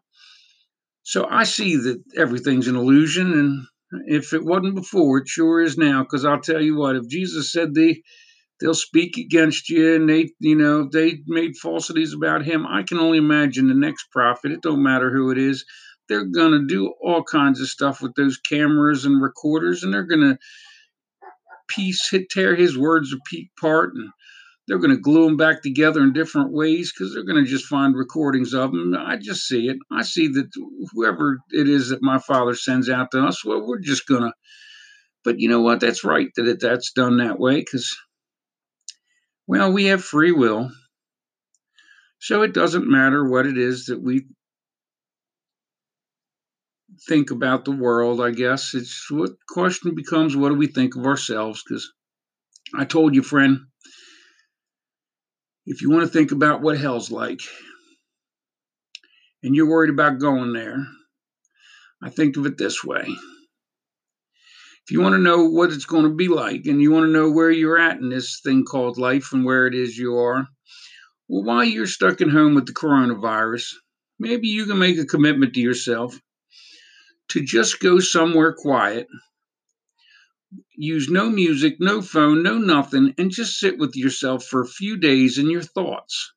So 1.03 1.27
I 1.29 1.43
see 1.43 1.75
that 1.77 2.03
everything's 2.17 2.67
an 2.67 2.75
illusion, 2.75 3.33
and 3.33 3.67
if 4.07 4.33
it 4.33 4.43
wasn't 4.43 4.75
before, 4.75 5.19
it 5.19 5.27
sure 5.27 5.61
is 5.61 5.77
now. 5.77 6.03
Because 6.03 6.25
I'll 6.25 6.41
tell 6.41 6.61
you 6.61 6.77
what, 6.77 6.95
if 6.95 7.07
Jesus 7.07 7.51
said 7.51 7.73
they 7.73 8.03
they'll 8.59 8.73
speak 8.73 9.17
against 9.17 9.69
you, 9.69 9.95
and 9.95 10.09
they 10.09 10.29
you 10.39 10.55
know 10.55 10.87
they 10.91 11.19
made 11.25 11.57
falsities 11.57 12.13
about 12.13 12.45
him, 12.45 12.67
I 12.67 12.83
can 12.83 12.99
only 12.99 13.17
imagine 13.17 13.67
the 13.67 13.73
next 13.73 14.11
prophet. 14.11 14.51
It 14.51 14.61
don't 14.61 14.83
matter 14.83 15.11
who 15.11 15.31
it 15.31 15.37
is. 15.37 15.65
They're 16.07 16.25
gonna 16.25 16.65
do 16.67 16.93
all 17.01 17.23
kinds 17.23 17.61
of 17.61 17.67
stuff 17.67 18.01
with 18.01 18.13
those 18.15 18.37
cameras 18.37 19.05
and 19.05 19.21
recorders, 19.21 19.83
and 19.83 19.93
they're 19.93 20.03
gonna 20.03 20.37
piece 21.67 22.09
hit 22.09 22.29
tear 22.29 22.55
his 22.55 22.77
words 22.77 23.13
apart 23.13 23.93
and 23.95 24.09
they're 24.71 24.79
going 24.79 24.95
to 24.95 25.01
glue 25.01 25.25
them 25.25 25.35
back 25.35 25.61
together 25.61 26.01
in 26.01 26.13
different 26.13 26.53
ways 26.53 26.93
because 26.93 27.13
they're 27.13 27.25
going 27.25 27.43
to 27.43 27.51
just 27.51 27.65
find 27.65 27.93
recordings 27.93 28.53
of 28.53 28.71
them. 28.71 28.95
I 28.97 29.17
just 29.17 29.45
see 29.45 29.67
it. 29.67 29.75
I 29.91 30.03
see 30.03 30.29
that 30.29 30.47
whoever 30.93 31.39
it 31.49 31.67
is 31.67 31.89
that 31.89 32.01
my 32.01 32.19
father 32.19 32.55
sends 32.55 32.89
out 32.89 33.11
to 33.11 33.21
us, 33.21 33.43
well, 33.43 33.67
we're 33.67 33.81
just 33.81 34.07
going 34.07 34.21
to. 34.21 34.31
But 35.25 35.41
you 35.41 35.49
know 35.49 35.59
what? 35.59 35.81
That's 35.81 36.05
right 36.05 36.29
that 36.37 36.47
it, 36.47 36.61
that's 36.61 36.93
done 36.93 37.17
that 37.17 37.37
way 37.37 37.55
because, 37.57 37.93
well, 39.45 39.73
we 39.73 39.87
have 39.87 40.05
free 40.05 40.31
will. 40.31 40.71
So 42.19 42.41
it 42.43 42.53
doesn't 42.53 42.89
matter 42.89 43.27
what 43.27 43.45
it 43.45 43.57
is 43.57 43.87
that 43.87 44.01
we 44.01 44.25
think 47.09 47.29
about 47.29 47.65
the 47.65 47.71
world, 47.71 48.21
I 48.21 48.31
guess. 48.31 48.73
It's 48.73 49.11
what 49.11 49.31
question 49.49 49.95
becomes 49.95 50.33
what 50.33 50.47
do 50.47 50.55
we 50.55 50.67
think 50.67 50.95
of 50.95 51.05
ourselves? 51.05 51.61
Because 51.61 51.91
I 52.73 52.85
told 52.85 53.15
you, 53.15 53.21
friend, 53.21 53.59
if 55.65 55.81
you 55.81 55.89
want 55.89 56.03
to 56.03 56.11
think 56.11 56.31
about 56.31 56.61
what 56.61 56.77
hell's 56.77 57.11
like 57.11 57.41
and 59.43 59.55
you're 59.55 59.69
worried 59.69 59.89
about 59.89 60.19
going 60.19 60.53
there, 60.53 60.85
I 62.03 62.09
think 62.09 62.37
of 62.37 62.45
it 62.45 62.57
this 62.57 62.83
way. 62.83 63.05
If 64.83 64.91
you 64.91 65.01
want 65.01 65.13
to 65.13 65.21
know 65.21 65.45
what 65.45 65.71
it's 65.71 65.85
going 65.85 66.03
to 66.03 66.15
be 66.15 66.27
like 66.27 66.65
and 66.65 66.81
you 66.81 66.91
want 66.91 67.05
to 67.05 67.11
know 67.11 67.29
where 67.29 67.51
you're 67.51 67.77
at 67.77 67.97
in 67.97 68.09
this 68.09 68.41
thing 68.43 68.65
called 68.65 68.97
life 68.97 69.31
and 69.31 69.45
where 69.45 69.67
it 69.67 69.75
is 69.75 69.97
you 69.97 70.17
are, 70.17 70.47
well, 71.29 71.43
while 71.43 71.63
you're 71.63 71.87
stuck 71.87 72.19
at 72.21 72.29
home 72.29 72.55
with 72.55 72.65
the 72.65 72.73
coronavirus, 72.73 73.65
maybe 74.19 74.47
you 74.47 74.65
can 74.65 74.79
make 74.79 74.97
a 74.97 75.05
commitment 75.05 75.53
to 75.53 75.61
yourself 75.61 76.19
to 77.29 77.41
just 77.41 77.79
go 77.79 77.99
somewhere 77.99 78.53
quiet 78.53 79.07
use 80.81 81.09
no 81.09 81.29
music, 81.29 81.77
no 81.79 82.01
phone, 82.01 82.41
no 82.41 82.57
nothing, 82.57 83.13
and 83.17 83.29
just 83.29 83.59
sit 83.59 83.77
with 83.77 83.95
yourself 83.95 84.43
for 84.43 84.61
a 84.61 84.67
few 84.67 84.97
days 84.97 85.37
in 85.37 85.49
your 85.49 85.61
thoughts. 85.61 86.33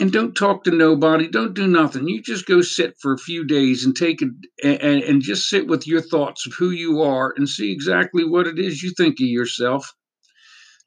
And 0.00 0.12
don't 0.12 0.34
talk 0.34 0.64
to 0.64 0.70
nobody, 0.70 1.28
don't 1.28 1.54
do 1.54 1.66
nothing. 1.66 2.08
You 2.08 2.22
just 2.22 2.46
go 2.46 2.62
sit 2.62 2.94
for 3.00 3.12
a 3.12 3.18
few 3.18 3.44
days 3.44 3.84
and 3.84 3.96
take 3.96 4.22
it 4.22 4.30
and, 4.62 5.02
and 5.02 5.22
just 5.22 5.48
sit 5.48 5.66
with 5.66 5.86
your 5.86 6.00
thoughts 6.00 6.46
of 6.46 6.54
who 6.54 6.70
you 6.70 7.02
are 7.02 7.34
and 7.36 7.48
see 7.48 7.72
exactly 7.72 8.24
what 8.24 8.46
it 8.46 8.58
is 8.58 8.82
you 8.82 8.92
think 8.96 9.14
of 9.14 9.26
yourself. 9.26 9.92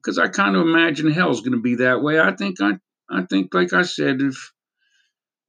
Because 0.02 0.18
I 0.18 0.30
kind 0.30 0.56
of 0.56 0.64
imagine 0.64 1.12
hell's 1.12 1.42
going 1.42 1.52
to 1.52 1.62
be 1.62 1.76
that 1.76 2.02
way. 2.02 2.20
I 2.20 2.34
think 2.36 2.62
I, 2.62 2.78
I 3.12 3.24
think, 3.24 3.54
like 3.54 3.74
I 3.74 3.84
said, 3.84 4.22
if 4.22 4.52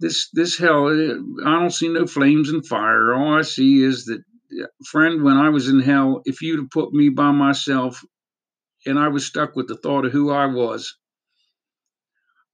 this 0.01 0.29
this 0.33 0.59
hell, 0.59 0.89
eh, 0.89 1.15
I 1.47 1.61
don't 1.61 1.71
see 1.71 1.89
no 1.89 2.07
flames 2.07 2.51
and 2.51 2.67
fire. 2.67 3.15
All 3.15 3.39
I 3.39 3.43
see 3.43 3.83
is 3.83 4.07
that 4.07 4.23
friend, 4.87 5.23
when 5.23 5.37
I 5.37 5.49
was 5.49 5.69
in 5.69 5.81
hell, 5.81 6.23
if 6.25 6.43
you'd 6.43 6.61
have 6.61 6.71
put 6.71 6.93
me 6.93 7.09
by 7.09 7.33
myself 7.33 8.05
and 8.87 8.99
I 8.99 9.09
was 9.09 9.27
stuck 9.27 9.57
with 9.57 9.69
the 9.69 9.77
thought 9.77 10.05
of 10.05 10.13
who 10.13 10.31
I 10.31 10.47
was, 10.47 10.97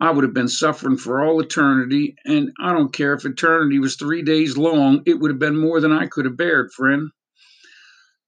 I 0.01 0.11
would 0.11 0.25
have 0.25 0.35
been 0.35 0.49
suffering 0.49 0.97
for 0.97 1.25
all 1.25 1.41
eternity. 1.41 2.15
And 2.25 2.53
I 2.61 2.73
don't 2.73 2.93
care 2.93 3.15
if 3.15 3.25
eternity 3.25 3.79
was 3.79 3.97
three 3.97 4.23
days 4.23 4.57
long, 4.57 5.03
it 5.07 5.19
would 5.19 5.31
have 5.31 5.41
been 5.41 5.57
more 5.57 5.81
than 5.81 5.93
I 5.93 6.07
could 6.07 6.25
have 6.25 6.37
bared, 6.37 6.73
friend. 6.73 7.11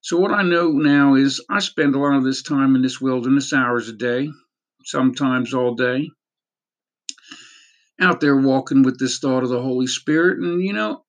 So, 0.03 0.19
what 0.19 0.33
I 0.33 0.43
know 0.43 0.73
now 0.73 1.15
is 1.15 1.45
I 1.51 1.61
spend 1.61 1.95
a 1.95 1.99
lot 1.99 2.17
of 2.17 2.25
this 2.25 2.43
time 2.43 2.75
in 2.75 2.83
this 2.83 3.01
wilderness, 3.01 3.53
hours 3.53 3.89
a 3.89 3.93
day, 3.93 4.31
sometimes 4.85 5.53
all 5.53 5.75
day, 5.75 6.11
out 8.01 8.21
there 8.21 8.37
walking 8.37 8.83
with 8.83 8.99
this 8.99 9.19
thought 9.19 9.43
of 9.43 9.51
the 9.51 9.61
Holy 9.61 9.87
Spirit. 9.87 10.39
And, 10.39 10.63
you 10.63 10.73
know, 10.73 11.05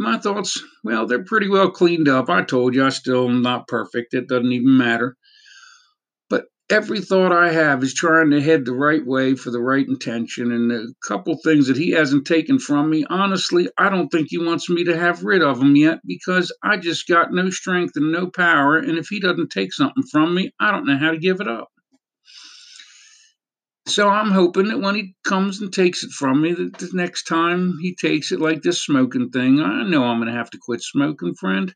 my 0.00 0.18
thoughts, 0.18 0.58
well, 0.82 1.06
they're 1.06 1.22
pretty 1.22 1.48
well 1.48 1.70
cleaned 1.70 2.08
up. 2.08 2.30
I 2.30 2.42
told 2.42 2.74
you 2.74 2.86
I 2.86 2.88
still 2.88 3.28
am 3.28 3.42
not 3.42 3.68
perfect. 3.68 4.14
It 4.14 4.28
doesn't 4.28 4.50
even 4.50 4.78
matter. 4.78 5.14
But 6.30 6.46
every 6.70 7.00
thought 7.00 7.32
I 7.32 7.52
have 7.52 7.82
is 7.82 7.92
trying 7.92 8.30
to 8.30 8.40
head 8.40 8.64
the 8.64 8.72
right 8.72 9.06
way 9.06 9.34
for 9.34 9.50
the 9.50 9.60
right 9.60 9.86
intention. 9.86 10.52
And 10.52 10.72
a 10.72 10.86
couple 11.06 11.36
things 11.44 11.68
that 11.68 11.76
he 11.76 11.90
hasn't 11.90 12.26
taken 12.26 12.58
from 12.58 12.88
me, 12.88 13.04
honestly, 13.10 13.68
I 13.76 13.90
don't 13.90 14.08
think 14.08 14.28
he 14.30 14.38
wants 14.38 14.70
me 14.70 14.84
to 14.84 14.96
have 14.96 15.22
rid 15.22 15.42
of 15.42 15.58
them 15.58 15.76
yet 15.76 15.98
because 16.06 16.50
I 16.64 16.78
just 16.78 17.06
got 17.06 17.34
no 17.34 17.50
strength 17.50 17.92
and 17.96 18.10
no 18.10 18.30
power. 18.30 18.78
And 18.78 18.96
if 18.96 19.08
he 19.08 19.20
doesn't 19.20 19.50
take 19.50 19.74
something 19.74 20.04
from 20.10 20.34
me, 20.34 20.50
I 20.58 20.70
don't 20.70 20.86
know 20.86 20.96
how 20.96 21.10
to 21.10 21.18
give 21.18 21.42
it 21.42 21.48
up. 21.48 21.68
So 23.90 24.08
I'm 24.08 24.30
hoping 24.30 24.68
that 24.68 24.80
when 24.80 24.94
he 24.94 25.16
comes 25.24 25.60
and 25.60 25.72
takes 25.72 26.04
it 26.04 26.12
from 26.12 26.40
me, 26.40 26.52
that 26.52 26.78
the 26.78 26.90
next 26.92 27.24
time 27.24 27.76
he 27.82 27.96
takes 27.96 28.30
it 28.30 28.40
like 28.40 28.62
this 28.62 28.80
smoking 28.80 29.30
thing, 29.30 29.58
I 29.60 29.82
know 29.82 30.04
I'm 30.04 30.18
going 30.18 30.30
to 30.30 30.38
have 30.38 30.50
to 30.50 30.58
quit 30.62 30.80
smoking, 30.80 31.34
friend. 31.34 31.74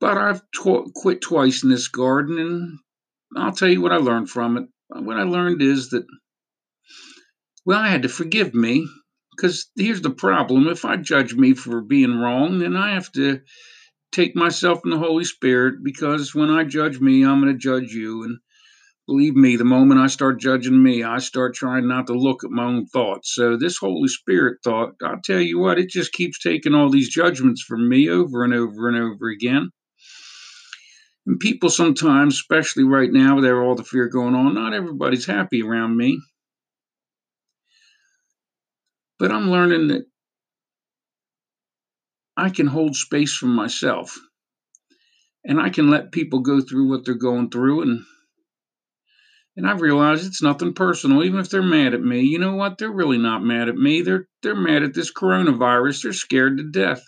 But 0.00 0.16
I've 0.16 0.40
tw- 0.52 0.90
quit 0.94 1.20
twice 1.20 1.62
in 1.62 1.68
this 1.68 1.88
garden, 1.88 2.38
and 2.38 2.78
I'll 3.36 3.52
tell 3.52 3.68
you 3.68 3.82
what 3.82 3.92
I 3.92 3.96
learned 3.96 4.30
from 4.30 4.56
it. 4.56 4.64
What 4.88 5.18
I 5.18 5.24
learned 5.24 5.60
is 5.60 5.90
that, 5.90 6.06
well, 7.66 7.78
I 7.78 7.88
had 7.88 8.02
to 8.02 8.08
forgive 8.08 8.54
me, 8.54 8.88
because 9.36 9.70
here's 9.76 10.00
the 10.00 10.10
problem. 10.10 10.66
If 10.66 10.86
I 10.86 10.96
judge 10.96 11.34
me 11.34 11.52
for 11.52 11.82
being 11.82 12.18
wrong, 12.18 12.58
then 12.58 12.74
I 12.74 12.94
have 12.94 13.12
to 13.12 13.42
take 14.12 14.34
myself 14.34 14.80
in 14.82 14.90
the 14.90 14.98
Holy 14.98 15.24
Spirit, 15.24 15.84
because 15.84 16.34
when 16.34 16.48
I 16.48 16.64
judge 16.64 17.00
me, 17.00 17.22
I'm 17.22 17.42
going 17.42 17.52
to 17.52 17.58
judge 17.58 17.92
you. 17.92 18.24
And 18.24 18.38
believe 19.06 19.34
me, 19.34 19.56
the 19.56 19.64
moment 19.64 20.00
I 20.00 20.06
start 20.06 20.40
judging 20.40 20.82
me, 20.82 21.02
I 21.02 21.18
start 21.18 21.54
trying 21.54 21.86
not 21.86 22.06
to 22.06 22.14
look 22.14 22.44
at 22.44 22.50
my 22.50 22.64
own 22.64 22.86
thoughts. 22.86 23.34
So, 23.34 23.56
this 23.56 23.76
Holy 23.78 24.08
Spirit 24.08 24.58
thought, 24.64 24.94
I'll 25.02 25.20
tell 25.22 25.40
you 25.40 25.58
what, 25.58 25.78
it 25.78 25.88
just 25.88 26.12
keeps 26.12 26.38
taking 26.38 26.74
all 26.74 26.90
these 26.90 27.08
judgments 27.08 27.62
from 27.62 27.88
me 27.88 28.08
over 28.08 28.44
and 28.44 28.54
over 28.54 28.88
and 28.88 28.96
over 28.96 29.28
again. 29.28 29.70
And 31.26 31.40
people 31.40 31.70
sometimes, 31.70 32.34
especially 32.34 32.84
right 32.84 33.10
now 33.10 33.36
with 33.36 33.46
all 33.46 33.74
the 33.74 33.84
fear 33.84 34.08
going 34.08 34.34
on, 34.34 34.54
not 34.54 34.74
everybody's 34.74 35.26
happy 35.26 35.62
around 35.62 35.96
me. 35.96 36.20
But 39.18 39.32
I'm 39.32 39.50
learning 39.50 39.88
that 39.88 40.04
I 42.36 42.50
can 42.50 42.66
hold 42.66 42.96
space 42.96 43.34
for 43.34 43.46
myself. 43.46 44.18
And 45.44 45.60
I 45.60 45.70
can 45.70 45.88
let 45.88 46.12
people 46.12 46.40
go 46.40 46.60
through 46.60 46.88
what 46.88 47.04
they're 47.04 47.14
going 47.14 47.50
through 47.50 47.82
and 47.82 48.04
and 49.56 49.68
I've 49.68 49.80
realized 49.80 50.26
it's 50.26 50.42
nothing 50.42 50.74
personal, 50.74 51.22
even 51.22 51.38
if 51.40 51.48
they're 51.48 51.62
mad 51.62 51.94
at 51.94 52.02
me. 52.02 52.22
You 52.22 52.38
know 52.38 52.54
what? 52.54 52.78
They're 52.78 52.90
really 52.90 53.18
not 53.18 53.42
mad 53.42 53.68
at 53.68 53.76
me. 53.76 54.02
They're 54.02 54.26
they're 54.42 54.56
mad 54.56 54.82
at 54.82 54.94
this 54.94 55.12
coronavirus. 55.12 56.02
They're 56.02 56.12
scared 56.12 56.58
to 56.58 56.70
death. 56.70 57.02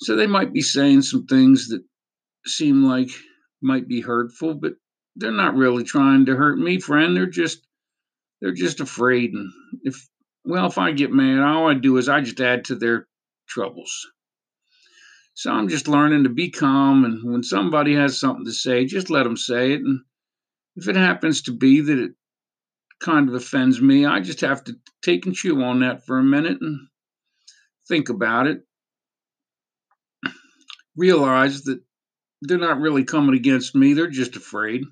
So 0.00 0.16
they 0.16 0.26
might 0.26 0.52
be 0.52 0.62
saying 0.62 1.02
some 1.02 1.26
things 1.26 1.68
that 1.68 1.82
seem 2.46 2.84
like 2.84 3.10
might 3.62 3.86
be 3.86 4.00
hurtful, 4.00 4.54
but 4.54 4.74
they're 5.16 5.30
not 5.30 5.54
really 5.54 5.84
trying 5.84 6.26
to 6.26 6.36
hurt 6.36 6.58
me, 6.58 6.80
friend. 6.80 7.16
They're 7.16 7.26
just 7.26 7.66
they're 8.40 8.52
just 8.52 8.80
afraid. 8.80 9.32
And 9.32 9.50
if 9.82 10.08
well, 10.44 10.66
if 10.66 10.78
I 10.78 10.92
get 10.92 11.12
mad, 11.12 11.40
all 11.40 11.68
I 11.68 11.74
do 11.74 11.96
is 11.96 12.08
I 12.08 12.20
just 12.20 12.40
add 12.40 12.64
to 12.66 12.74
their 12.74 13.06
troubles. 13.48 13.92
So 15.34 15.50
I'm 15.50 15.68
just 15.68 15.88
learning 15.88 16.24
to 16.24 16.30
be 16.30 16.50
calm, 16.50 17.04
and 17.04 17.24
when 17.24 17.42
somebody 17.42 17.94
has 17.94 18.20
something 18.20 18.44
to 18.44 18.52
say, 18.52 18.84
just 18.84 19.10
let 19.10 19.24
them 19.24 19.36
say 19.36 19.72
it, 19.72 19.80
and 19.80 20.00
if 20.76 20.88
it 20.88 20.96
happens 20.96 21.42
to 21.42 21.52
be 21.52 21.80
that 21.80 21.98
it 21.98 22.12
kind 23.00 23.28
of 23.28 23.34
offends 23.34 23.80
me, 23.80 24.06
I 24.06 24.20
just 24.20 24.40
have 24.40 24.64
to 24.64 24.76
take 25.02 25.26
and 25.26 25.34
chew 25.34 25.62
on 25.62 25.80
that 25.80 26.04
for 26.06 26.18
a 26.18 26.22
minute 26.22 26.58
and 26.60 26.88
think 27.88 28.08
about 28.08 28.46
it. 28.46 28.62
Realize 30.96 31.64
that 31.64 31.80
they're 32.42 32.58
not 32.58 32.80
really 32.80 33.04
coming 33.04 33.34
against 33.34 33.74
me, 33.74 33.94
they're 33.94 34.08
just 34.08 34.36
afraid. 34.36 34.82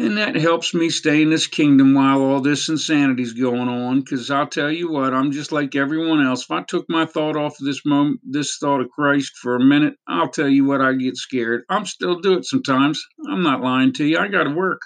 And 0.00 0.16
that 0.16 0.36
helps 0.36 0.74
me 0.74 0.90
stay 0.90 1.22
in 1.22 1.30
this 1.30 1.48
kingdom 1.48 1.92
while 1.92 2.20
all 2.20 2.40
this 2.40 2.68
insanity's 2.68 3.32
going 3.32 3.68
on. 3.68 3.98
Because 3.98 4.30
I'll 4.30 4.46
tell 4.46 4.70
you 4.70 4.92
what, 4.92 5.12
I'm 5.12 5.32
just 5.32 5.50
like 5.50 5.74
everyone 5.74 6.24
else. 6.24 6.44
If 6.44 6.52
I 6.52 6.62
took 6.62 6.86
my 6.88 7.04
thought 7.04 7.36
off 7.36 7.58
of 7.58 7.66
this 7.66 7.84
moment, 7.84 8.20
this 8.22 8.58
thought 8.58 8.80
of 8.80 8.90
Christ 8.90 9.32
for 9.42 9.56
a 9.56 9.60
minute, 9.60 9.94
I'll 10.06 10.30
tell 10.30 10.48
you 10.48 10.64
what, 10.64 10.80
I 10.80 10.92
get 10.92 11.16
scared. 11.16 11.64
I'm 11.68 11.84
still 11.84 12.20
do 12.20 12.34
it 12.34 12.44
sometimes. 12.44 13.04
I'm 13.28 13.42
not 13.42 13.60
lying 13.60 13.92
to 13.94 14.04
you. 14.04 14.18
I 14.18 14.28
got 14.28 14.44
to 14.44 14.50
work. 14.50 14.80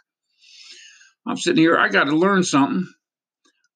I'm 1.27 1.37
sitting 1.37 1.63
here, 1.63 1.77
I 1.77 1.89
got 1.89 2.05
to 2.05 2.17
learn 2.17 2.43
something. 2.43 2.91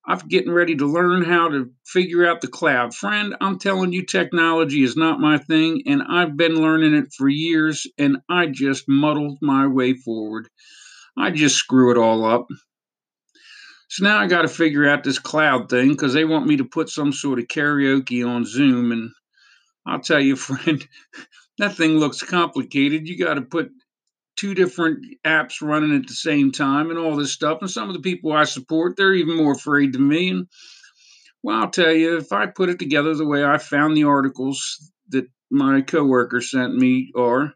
I'm 0.09 0.19
getting 0.29 0.53
ready 0.53 0.75
to 0.77 0.87
learn 0.87 1.23
how 1.23 1.51
to 1.51 1.71
figure 1.85 2.27
out 2.27 2.41
the 2.41 2.49
cloud. 2.49 2.95
Friend, 2.95 3.37
I'm 3.43 3.59
telling 3.59 3.93
you, 3.93 4.07
technology 4.07 4.83
is 4.83 4.97
not 4.97 5.21
my 5.21 5.37
thing, 5.37 5.83
and 5.87 6.03
I've 6.03 6.37
been 6.37 6.63
learning 6.63 6.95
it 6.95 7.13
for 7.13 7.29
years, 7.29 7.87
and 7.99 8.19
I 8.29 8.47
just 8.47 8.89
muddled 8.89 9.39
my 9.43 9.67
way 9.67 9.93
forward. 9.93 10.49
I 11.17 11.31
just 11.31 11.57
screw 11.57 11.91
it 11.91 11.99
all 11.99 12.25
up. 12.25 12.49
So 13.89 14.05
now 14.05 14.19
I 14.19 14.27
got 14.27 14.43
to 14.43 14.49
figure 14.49 14.89
out 14.89 15.05
this 15.05 15.19
cloud 15.19 15.71
thing 15.71 15.89
because 15.89 16.13
they 16.13 16.25
want 16.25 16.47
me 16.47 16.57
to 16.57 16.65
put 16.65 16.89
some 16.89 17.13
sort 17.13 17.39
of 17.39 17.47
karaoke 17.47 18.27
on 18.27 18.45
Zoom. 18.45 18.93
And 18.93 19.11
I'll 19.87 20.01
tell 20.01 20.21
you, 20.21 20.37
friend, 20.37 20.87
that 21.59 21.77
thing 21.77 21.99
looks 21.99 22.23
complicated. 22.23 23.09
You 23.09 23.17
got 23.17 23.35
to 23.35 23.43
put 23.43 23.71
two 24.37 24.55
different 24.55 25.05
apps 25.25 25.63
running 25.63 25.97
at 25.97 26.07
the 26.07 26.15
same 26.15 26.53
time 26.53 26.91
and 26.91 26.99
all 26.99 27.17
this 27.17 27.33
stuff. 27.33 27.59
And 27.61 27.71
some 27.71 27.89
of 27.89 27.95
the 27.95 28.03
people 28.03 28.33
I 28.33 28.45
support, 28.45 28.97
they're 28.97 29.15
even 29.15 29.37
more 29.37 29.53
afraid 29.53 29.93
than 29.93 30.07
me. 30.07 30.31
And 30.31 30.47
well, 31.43 31.61
I'll 31.61 31.71
tell 31.71 31.93
you, 31.93 32.17
if 32.19 32.33
I 32.33 32.47
put 32.47 32.69
it 32.69 32.79
together 32.79 33.15
the 33.15 33.25
way 33.25 33.45
I 33.45 33.59
found 33.59 33.97
the 33.97 34.05
articles 34.05 34.91
that 35.09 35.27
my 35.51 35.81
coworker 35.81 36.41
sent 36.41 36.75
me 36.75 37.13
are, 37.17 37.55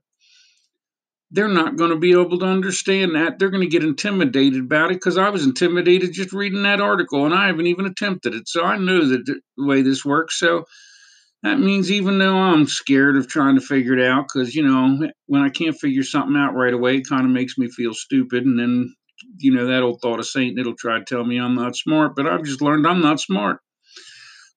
they're 1.31 1.49
not 1.49 1.77
going 1.77 1.91
to 1.91 1.97
be 1.97 2.13
able 2.13 2.39
to 2.39 2.47
understand 2.47 3.15
that. 3.15 3.39
They're 3.39 3.51
going 3.51 3.63
to 3.63 3.69
get 3.69 3.85
intimidated 3.85 4.61
about 4.61 4.91
it 4.91 4.95
because 4.95 5.17
I 5.17 5.31
was 5.31 5.45
intimidated 5.45 6.13
just 6.13 6.33
reading 6.33 6.65
that 6.65 6.81
article 6.81 7.25
and 7.25 7.35
I 7.35 7.47
haven't 7.47 7.69
even 7.69 7.87
attempted 7.87 8.35
it. 8.35 8.49
So 8.49 8.65
I 8.65 8.77
know 8.77 9.07
that 9.09 9.27
the 9.27 9.41
way 9.57 9.83
this 9.83 10.05
works. 10.05 10.39
So 10.39 10.65
that 11.43 11.61
means 11.61 11.91
even 11.91 12.19
though 12.19 12.37
I'm 12.37 12.67
scared 12.67 13.17
of 13.17 13.29
trying 13.29 13.55
to 13.55 13.61
figure 13.61 13.97
it 13.97 14.05
out, 14.05 14.25
because, 14.25 14.55
you 14.55 14.67
know, 14.67 15.09
when 15.27 15.43
I 15.43 15.51
can't 15.51 15.77
figure 15.77 16.03
something 16.03 16.37
out 16.37 16.55
right 16.55 16.75
away, 16.75 16.97
it 16.97 17.09
kind 17.09 17.25
of 17.25 17.31
makes 17.31 17.57
me 17.57 17.69
feel 17.69 17.95
stupid. 17.95 18.45
And 18.45 18.59
then, 18.59 18.95
you 19.39 19.55
know, 19.55 19.67
that 19.67 19.83
old 19.83 20.01
thought 20.03 20.19
of 20.19 20.27
Satan, 20.27 20.59
it'll 20.59 20.75
try 20.75 20.99
to 20.99 21.05
tell 21.05 21.25
me 21.25 21.39
I'm 21.39 21.55
not 21.55 21.77
smart, 21.77 22.17
but 22.17 22.27
I've 22.27 22.45
just 22.45 22.61
learned 22.61 22.87
I'm 22.87 23.01
not 23.01 23.21
smart. 23.21 23.61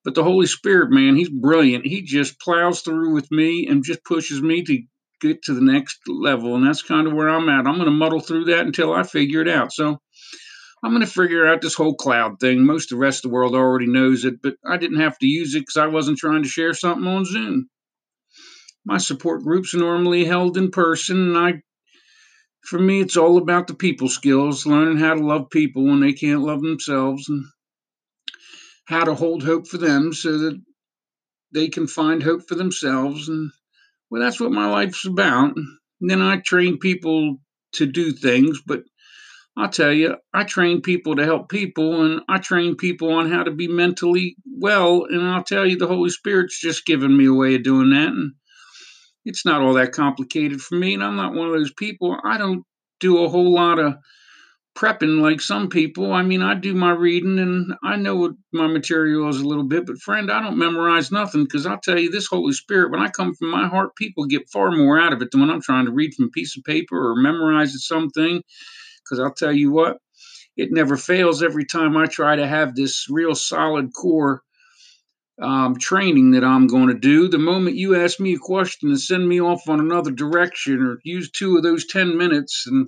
But 0.03 0.15
the 0.15 0.24
Holy 0.24 0.48
Spirit, 0.48 0.89
man, 0.89 1.15
he's 1.15 1.30
brilliant. 1.30 1.86
He 1.86 2.01
just 2.01 2.39
plows 2.39 2.82
through 2.82 3.13
with 3.13 3.32
me 3.32 3.68
and 3.70 3.84
just 3.84 4.03
pushes 4.03 4.42
me 4.42 4.63
to 4.63 4.82
get 5.24 5.44
to 5.44 5.53
the 5.53 5.62
next 5.62 6.00
level. 6.08 6.56
And 6.56 6.65
that's 6.65 6.82
kind 6.82 7.08
of 7.08 7.13
where 7.13 7.30
I'm 7.30 7.50
at. 7.50 7.65
I'm 7.68 7.75
going 7.75 7.86
to 7.86 7.92
muddle 7.92 8.20
through 8.20 8.46
that 8.46 8.65
until 8.65 8.94
I 8.94 9.03
figure 9.03 9.42
it 9.42 9.48
out. 9.48 9.72
So 9.72 10.00
I'm 10.84 10.92
going 10.92 11.01
to 11.01 11.08
figure 11.08 11.48
out 11.48 11.62
this 11.62 11.75
whole 11.75 11.96
cloud 11.96 12.39
thing. 12.39 12.65
Most 12.65 12.92
of 12.92 12.98
the 12.98 13.01
rest 13.01 13.24
of 13.24 13.32
the 13.32 13.34
world 13.34 13.56
already 13.56 13.88
knows 13.88 14.25
it, 14.25 14.42
but 14.42 14.56
I 14.65 14.77
didn't 14.77 15.00
have 15.00 15.18
to 15.20 15.27
use 15.27 15.56
it 15.56 15.62
because 15.62 15.77
I 15.77 15.88
wasn't 15.88 16.18
trying 16.18 16.44
to 16.44 16.50
share 16.50 16.74
something 16.74 17.08
on 17.08 17.25
Zoom. 17.25 17.70
My 18.86 18.98
support 18.98 19.44
groups 19.44 19.74
are 19.74 19.77
normally 19.77 20.25
held 20.25 20.58
in 20.58 20.70
person, 20.70 21.18
and 21.18 21.38
I, 21.38 21.62
for 22.65 22.80
me, 22.80 23.00
it's 23.00 23.15
all 23.15 23.38
about 23.38 23.68
the 23.68 23.75
people 23.75 24.10
skills, 24.10 24.65
learning 24.65 24.98
how 24.98 25.13
to 25.13 25.25
love 25.25 25.50
people 25.50 25.86
when 25.86 26.01
they 26.01 26.12
can't 26.12 26.42
love 26.42 26.62
themselves, 26.62 27.30
and 27.30 27.46
how 28.86 29.06
to 29.06 29.15
hold 29.15 29.44
hope 29.44 29.68
for 29.68 29.77
them 29.77 30.12
so 30.12 30.38
that 30.38 30.62
they 31.53 31.70
can 31.70 31.88
find 31.88 32.22
hope 32.22 32.42
for 32.46 32.56
themselves. 32.56 33.30
And 33.30 33.51
well, 34.13 34.22
that's 34.22 34.39
what 34.39 34.51
my 34.51 34.70
life's 34.70 35.08
about. 35.08 35.55
And 35.55 35.67
then 36.08 36.22
I 36.22 36.38
train 36.38 36.77
people 36.77 37.38
to 37.74 37.88
do 37.88 38.12
things, 38.12 38.62
but 38.63 38.84
I'll 39.58 39.70
tell 39.70 39.91
you, 39.91 40.17
I 40.32 40.43
train 40.43 40.82
people 40.82 41.15
to 41.15 41.25
help 41.25 41.50
people, 41.50 42.05
and 42.05 42.22
I 42.29 42.38
train 42.38 42.75
people 42.75 43.12
on 43.12 43.32
how 43.32 43.41
to 43.41 43.50
be 43.50 43.67
mentally 43.67 44.36
well. 44.46 45.05
And 45.10 45.24
I'll 45.24 45.43
tell 45.43 45.65
you, 45.65 45.77
the 45.79 45.88
Holy 45.88 46.12
Spirit's 46.12 46.62
just 46.62 46.86
given 46.86 47.17
me 47.17 47.25
a 47.25 47.34
way 47.34 47.55
of 47.55 47.63
doing 47.63 47.89
that. 47.89 48.10
And 48.10 48.34
it's 49.25 49.48
not 49.48 49.62
all 49.62 49.74
that 49.74 49.93
complicated 49.93 50.62
for 50.62 50.75
me. 50.75 50.93
And 50.93 51.03
I'm 51.03 51.15
not 51.15 51.34
one 51.34 51.48
of 51.48 51.53
those 51.53 51.74
people. 51.74 52.15
I 52.24 52.38
don't 52.38 52.63
do 53.00 53.24
a 53.24 53.29
whole 53.29 53.51
lot 53.51 53.79
of 53.79 53.96
prepping 54.75 55.22
like 55.22 55.39
some 55.39 55.70
people. 55.70 56.12
I 56.13 56.24
mean, 56.24 56.42
I 56.42 56.56
do 56.56 56.74
my 56.74 56.92
reading 56.92 57.38
and 57.39 57.74
I 57.84 57.96
know 57.96 58.15
what 58.15 58.32
my 58.51 58.68
material 58.68 59.30
is 59.30 59.39
a 59.39 59.48
little 59.48 59.63
bit, 59.63 59.86
but 59.86 60.00
friend, 60.00 60.31
I 60.31 60.42
don't 60.42 60.57
memorize 60.57 61.12
nothing 61.12 61.44
because 61.44 61.66
I'll 61.66 61.79
tell 61.79 62.00
you, 62.00 62.09
this 62.09 62.27
Holy 62.27 62.53
Spirit, 62.53 62.92
when 62.92 63.01
I 63.01 63.09
come 63.09 63.36
from 63.36 63.50
my 63.50 63.68
heart, 63.68 63.96
people 63.96 64.25
get 64.25 64.50
far 64.50 64.72
more 64.72 65.00
out 65.00 65.14
of 65.14 65.22
it 65.22 65.31
than 65.31 65.42
when 65.42 65.51
I'm 65.51 65.62
trying 65.62 65.86
to 65.86 65.92
read 65.92 66.14
from 66.16 66.25
a 66.25 66.29
piece 66.29 66.57
of 66.57 66.64
paper 66.64 66.98
or 66.98 67.16
memorize 67.16 67.74
something 67.86 68.42
because 69.03 69.20
I'll 69.20 69.33
tell 69.33 69.51
you 69.51 69.72
what, 69.72 69.98
it 70.57 70.72
never 70.72 70.98
fails 70.98 71.44
every 71.44 71.66
time 71.66 71.98
I 71.98 72.05
try 72.05 72.36
to 72.36 72.48
have 72.48 72.75
this 72.75 73.07
real 73.09 73.36
solid 73.36 73.94
core 73.94 74.42
um, 75.42 75.77
training 75.77 76.31
that 76.31 76.44
I'm 76.44 76.68
going 76.68 76.88
to 76.88 76.94
do. 76.94 77.27
The 77.27 77.40
moment 77.40 77.75
you 77.75 77.96
ask 77.96 78.20
me 78.20 78.36
a 78.36 78.40
question 78.40 78.90
and 78.90 79.00
send 79.00 79.27
me 79.27 79.42
off 79.42 79.68
on 79.68 79.79
another 79.79 80.12
direction 80.12 80.81
or 80.81 81.00
use 81.03 81.31
two 81.31 81.57
of 81.57 81.64
those 81.64 81.88
10 81.88 82.18
minutes, 82.18 82.66
and 82.68 82.88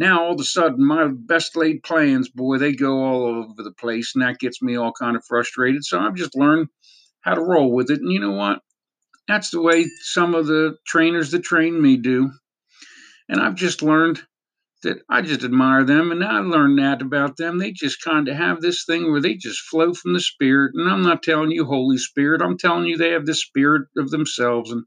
now 0.00 0.24
all 0.24 0.32
of 0.32 0.40
a 0.40 0.44
sudden 0.44 0.84
my 0.84 1.08
best 1.08 1.54
laid 1.54 1.82
plans, 1.82 2.30
boy, 2.30 2.56
they 2.56 2.72
go 2.72 3.04
all 3.04 3.26
over 3.26 3.62
the 3.62 3.74
place, 3.78 4.12
and 4.14 4.24
that 4.24 4.38
gets 4.38 4.62
me 4.62 4.74
all 4.74 4.92
kind 4.92 5.14
of 5.14 5.24
frustrated. 5.26 5.84
So 5.84 6.00
I've 6.00 6.14
just 6.14 6.34
learned 6.34 6.68
how 7.20 7.34
to 7.34 7.42
roll 7.42 7.70
with 7.70 7.90
it. 7.90 8.00
And 8.00 8.10
you 8.10 8.18
know 8.18 8.32
what? 8.32 8.60
That's 9.28 9.50
the 9.50 9.60
way 9.60 9.84
some 10.00 10.34
of 10.34 10.46
the 10.46 10.76
trainers 10.86 11.30
that 11.32 11.44
train 11.44 11.80
me 11.80 11.98
do. 11.98 12.30
And 13.28 13.40
I've 13.42 13.54
just 13.54 13.82
learned 13.82 14.22
that 14.82 15.02
I 15.10 15.20
just 15.20 15.44
admire 15.44 15.84
them, 15.84 16.10
and 16.10 16.24
I 16.24 16.38
learned 16.38 16.78
that 16.78 17.02
about 17.02 17.36
them. 17.36 17.58
They 17.58 17.70
just 17.70 18.02
kind 18.02 18.26
of 18.26 18.36
have 18.36 18.62
this 18.62 18.86
thing 18.86 19.10
where 19.10 19.20
they 19.20 19.34
just 19.34 19.60
flow 19.60 19.92
from 19.92 20.14
the 20.14 20.20
Spirit. 20.20 20.72
And 20.74 20.90
I'm 20.90 21.02
not 21.02 21.22
telling 21.22 21.50
you 21.50 21.66
Holy 21.66 21.98
Spirit, 21.98 22.40
I'm 22.40 22.56
telling 22.56 22.86
you 22.86 22.96
they 22.96 23.10
have 23.10 23.26
the 23.26 23.34
Spirit 23.34 23.88
of 23.98 24.08
themselves. 24.08 24.72
And 24.72 24.84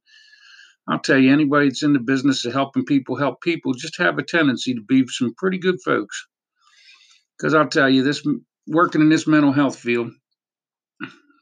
I'll 0.87 0.99
tell 0.99 1.17
you, 1.17 1.31
anybody 1.31 1.69
that's 1.69 1.83
in 1.83 1.93
the 1.93 1.99
business 1.99 2.45
of 2.45 2.53
helping 2.53 2.85
people 2.85 3.15
help 3.15 3.41
people 3.41 3.73
just 3.73 3.97
have 3.97 4.17
a 4.17 4.23
tendency 4.23 4.73
to 4.73 4.81
be 4.81 5.05
some 5.07 5.33
pretty 5.35 5.57
good 5.57 5.81
folks. 5.83 6.27
Because 7.37 7.53
I'll 7.53 7.67
tell 7.69 7.89
you, 7.89 8.03
this 8.03 8.25
working 8.67 9.01
in 9.01 9.09
this 9.09 9.27
mental 9.27 9.51
health 9.51 9.77
field, 9.77 10.11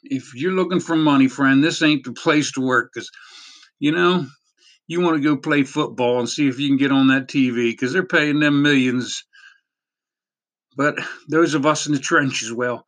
if 0.04 0.36
you're 0.36 0.52
looking 0.52 0.80
for 0.80 0.96
money, 0.96 1.28
friend, 1.28 1.64
this 1.64 1.82
ain't 1.82 2.04
the 2.04 2.14
place 2.14 2.52
to 2.54 2.62
work. 2.62 2.92
Because, 2.94 3.10
you 3.80 3.92
know, 3.92 4.26
you 4.88 5.02
want 5.02 5.18
to 5.18 5.24
go 5.24 5.38
play 5.38 5.64
football 5.64 6.20
and 6.20 6.30
see 6.30 6.48
if 6.48 6.60
you 6.60 6.68
can 6.68 6.78
get 6.78 6.92
on 6.92 7.08
that 7.08 7.28
TV 7.28 7.72
because 7.72 7.94
they're 7.94 8.06
paying 8.06 8.40
them 8.40 8.62
millions. 8.62 9.24
But 10.78 11.00
those 11.30 11.54
of 11.54 11.66
us 11.66 11.88
in 11.88 11.94
the 11.94 12.00
trenches, 12.00 12.50
as 12.50 12.54
well, 12.54 12.86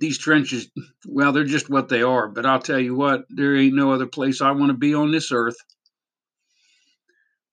these 0.00 0.18
trenches, 0.18 0.68
well, 1.06 1.32
they're 1.32 1.44
just 1.44 1.70
what 1.70 1.88
they 1.88 2.02
are. 2.02 2.28
But 2.28 2.46
I'll 2.46 2.60
tell 2.60 2.78
you 2.78 2.94
what, 2.94 3.24
there 3.28 3.56
ain't 3.56 3.74
no 3.74 3.92
other 3.92 4.06
place 4.06 4.40
I 4.40 4.52
want 4.52 4.70
to 4.70 4.76
be 4.76 4.94
on 4.94 5.12
this 5.12 5.32
earth. 5.32 5.56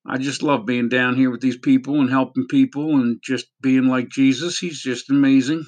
I 0.05 0.17
just 0.17 0.43
love 0.43 0.65
being 0.65 0.89
down 0.89 1.15
here 1.15 1.31
with 1.31 1.41
these 1.41 1.57
people 1.57 2.01
and 2.01 2.09
helping 2.09 2.45
people 2.47 2.97
and 2.97 3.19
just 3.23 3.45
being 3.61 3.85
like 3.85 4.09
Jesus. 4.09 4.59
He's 4.59 4.81
just 4.81 5.09
amazing. 5.09 5.65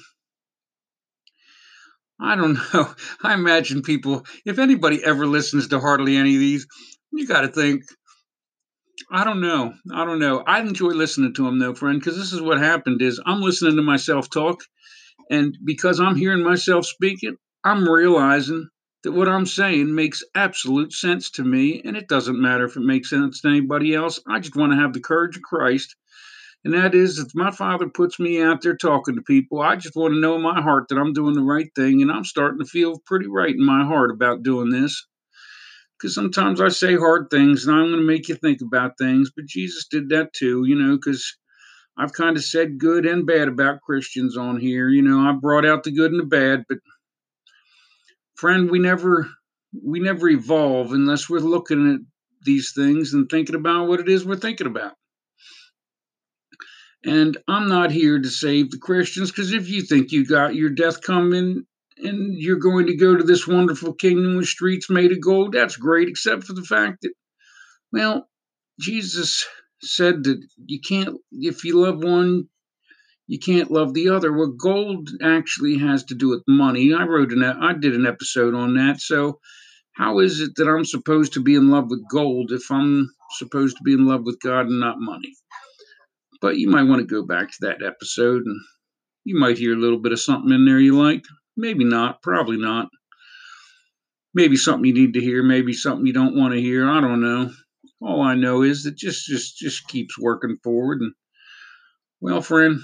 I 2.20 2.36
don't 2.36 2.58
know. 2.74 2.94
I 3.22 3.34
imagine 3.34 3.82
people, 3.82 4.26
if 4.44 4.58
anybody 4.58 5.02
ever 5.04 5.26
listens 5.26 5.68
to 5.68 5.80
hardly 5.80 6.16
any 6.16 6.34
of 6.34 6.40
these, 6.40 6.66
you 7.12 7.26
got 7.26 7.42
to 7.42 7.48
think, 7.48 7.82
I 9.10 9.24
don't 9.24 9.40
know. 9.40 9.74
I 9.92 10.04
don't 10.04 10.18
know. 10.18 10.42
I 10.46 10.60
enjoy 10.60 10.88
listening 10.88 11.34
to 11.34 11.44
them 11.44 11.58
though, 11.58 11.74
friend, 11.74 11.98
because 11.98 12.16
this 12.16 12.32
is 12.32 12.40
what 12.40 12.58
happened 12.58 13.02
is 13.02 13.20
I'm 13.24 13.40
listening 13.40 13.76
to 13.76 13.82
myself 13.82 14.28
talk 14.30 14.60
and 15.30 15.56
because 15.64 16.00
I'm 16.00 16.16
hearing 16.16 16.42
myself 16.42 16.86
speak 16.86 17.18
it, 17.22 17.34
I'm 17.64 17.88
realizing 17.88 18.68
that 19.02 19.12
what 19.12 19.28
I'm 19.28 19.46
saying 19.46 19.94
makes 19.94 20.22
absolute 20.34 20.92
sense 20.92 21.30
to 21.32 21.44
me 21.44 21.82
and 21.84 21.96
it 21.96 22.08
doesn't 22.08 22.40
matter 22.40 22.64
if 22.64 22.76
it 22.76 22.80
makes 22.80 23.10
sense 23.10 23.40
to 23.40 23.48
anybody 23.48 23.94
else. 23.94 24.20
I 24.28 24.40
just 24.40 24.56
want 24.56 24.72
to 24.72 24.78
have 24.78 24.92
the 24.92 25.00
courage 25.00 25.36
of 25.36 25.42
Christ 25.42 25.94
and 26.66 26.74
that 26.74 26.96
is 26.96 27.20
if 27.20 27.28
my 27.32 27.52
father 27.52 27.88
puts 27.88 28.18
me 28.18 28.42
out 28.42 28.60
there 28.60 28.76
talking 28.76 29.14
to 29.14 29.22
people, 29.22 29.60
I 29.60 29.76
just 29.76 29.94
want 29.94 30.14
to 30.14 30.20
know 30.20 30.34
in 30.34 30.42
my 30.42 30.60
heart 30.60 30.88
that 30.88 30.98
I'm 30.98 31.12
doing 31.12 31.34
the 31.34 31.42
right 31.44 31.70
thing, 31.76 32.02
and 32.02 32.10
I'm 32.10 32.24
starting 32.24 32.58
to 32.58 32.64
feel 32.64 32.98
pretty 33.06 33.28
right 33.28 33.54
in 33.54 33.64
my 33.64 33.84
heart 33.84 34.10
about 34.10 34.42
doing 34.42 34.70
this. 34.70 35.06
Because 35.96 36.12
sometimes 36.12 36.60
I 36.60 36.68
say 36.70 36.96
hard 36.96 37.28
things, 37.30 37.66
and 37.66 37.76
I'm 37.76 37.86
going 37.86 38.00
to 38.00 38.06
make 38.06 38.28
you 38.28 38.34
think 38.34 38.62
about 38.62 38.98
things, 38.98 39.30
but 39.30 39.46
Jesus 39.46 39.86
did 39.88 40.08
that 40.08 40.32
too, 40.32 40.64
you 40.66 40.74
know, 40.74 40.96
because 40.96 41.36
I've 41.98 42.12
kind 42.12 42.36
of 42.36 42.44
said 42.44 42.78
good 42.78 43.06
and 43.06 43.26
bad 43.26 43.48
about 43.48 43.80
Christians 43.80 44.36
on 44.36 44.60
here. 44.60 44.88
You 44.88 45.02
know, 45.02 45.20
I 45.20 45.32
brought 45.32 45.64
out 45.64 45.84
the 45.84 45.92
good 45.92 46.10
and 46.12 46.20
the 46.20 46.26
bad, 46.26 46.64
but 46.68 46.78
friend, 48.34 48.70
we 48.70 48.78
never 48.78 49.28
we 49.84 50.00
never 50.00 50.28
evolve 50.28 50.92
unless 50.92 51.28
we're 51.28 51.38
looking 51.38 51.94
at 51.94 52.00
these 52.44 52.72
things 52.74 53.12
and 53.12 53.28
thinking 53.28 53.54
about 53.54 53.88
what 53.88 54.00
it 54.00 54.08
is 54.08 54.24
we're 54.24 54.36
thinking 54.36 54.66
about. 54.66 54.94
And 57.04 57.36
I'm 57.46 57.68
not 57.68 57.90
here 57.90 58.20
to 58.20 58.28
save 58.28 58.70
the 58.70 58.78
Christians 58.78 59.30
because 59.30 59.52
if 59.52 59.68
you 59.68 59.82
think 59.82 60.12
you 60.12 60.26
got 60.26 60.54
your 60.54 60.70
death 60.70 61.02
coming 61.02 61.64
and 61.98 62.34
you're 62.34 62.58
going 62.58 62.86
to 62.86 62.96
go 62.96 63.16
to 63.16 63.22
this 63.22 63.46
wonderful 63.46 63.94
kingdom 63.94 64.36
with 64.36 64.46
streets 64.46 64.90
made 64.90 65.12
of 65.12 65.20
gold, 65.20 65.52
that's 65.52 65.76
great, 65.76 66.08
except 66.08 66.44
for 66.44 66.52
the 66.52 66.64
fact 66.64 67.02
that, 67.02 67.12
well, 67.92 68.28
Jesus 68.80 69.46
said 69.86 70.24
that 70.24 70.42
you 70.66 70.80
can't, 70.80 71.16
if 71.32 71.64
you 71.64 71.80
love 71.80 72.02
one, 72.02 72.48
you 73.26 73.38
can't 73.38 73.70
love 73.70 73.92
the 73.94 74.10
other. 74.10 74.32
Well, 74.32 74.52
gold 74.52 75.08
actually 75.22 75.78
has 75.78 76.04
to 76.04 76.14
do 76.14 76.28
with 76.28 76.42
money. 76.46 76.94
I 76.94 77.04
wrote 77.04 77.32
an, 77.32 77.42
I 77.42 77.72
did 77.72 77.94
an 77.94 78.06
episode 78.06 78.54
on 78.54 78.74
that. 78.74 79.00
So, 79.00 79.40
how 79.94 80.18
is 80.20 80.40
it 80.40 80.52
that 80.56 80.68
I'm 80.68 80.84
supposed 80.84 81.32
to 81.32 81.42
be 81.42 81.54
in 81.54 81.70
love 81.70 81.86
with 81.88 82.08
gold 82.10 82.52
if 82.52 82.70
I'm 82.70 83.10
supposed 83.38 83.78
to 83.78 83.82
be 83.82 83.94
in 83.94 84.06
love 84.06 84.24
with 84.24 84.38
God 84.40 84.66
and 84.66 84.78
not 84.78 85.00
money? 85.00 85.32
But 86.40 86.58
you 86.58 86.68
might 86.68 86.84
want 86.84 87.00
to 87.00 87.06
go 87.06 87.26
back 87.26 87.50
to 87.50 87.56
that 87.62 87.82
episode 87.82 88.42
and 88.44 88.60
you 89.24 89.38
might 89.38 89.58
hear 89.58 89.72
a 89.72 89.80
little 89.80 89.98
bit 89.98 90.12
of 90.12 90.20
something 90.20 90.52
in 90.52 90.66
there 90.66 90.78
you 90.78 90.96
like. 90.96 91.24
Maybe 91.56 91.84
not, 91.84 92.22
probably 92.22 92.58
not. 92.58 92.88
Maybe 94.34 94.56
something 94.56 94.84
you 94.84 94.92
need 94.92 95.14
to 95.14 95.20
hear, 95.20 95.42
maybe 95.42 95.72
something 95.72 96.06
you 96.06 96.12
don't 96.12 96.36
want 96.36 96.52
to 96.52 96.60
hear. 96.60 96.88
I 96.88 97.00
don't 97.00 97.22
know. 97.22 97.50
All 98.00 98.22
I 98.22 98.34
know 98.34 98.62
is 98.62 98.84
that 98.84 98.96
just 98.96 99.26
just 99.26 99.56
just 99.56 99.88
keeps 99.88 100.18
working 100.18 100.58
forward 100.62 101.00
and 101.00 101.12
well, 102.20 102.40
friend, 102.40 102.80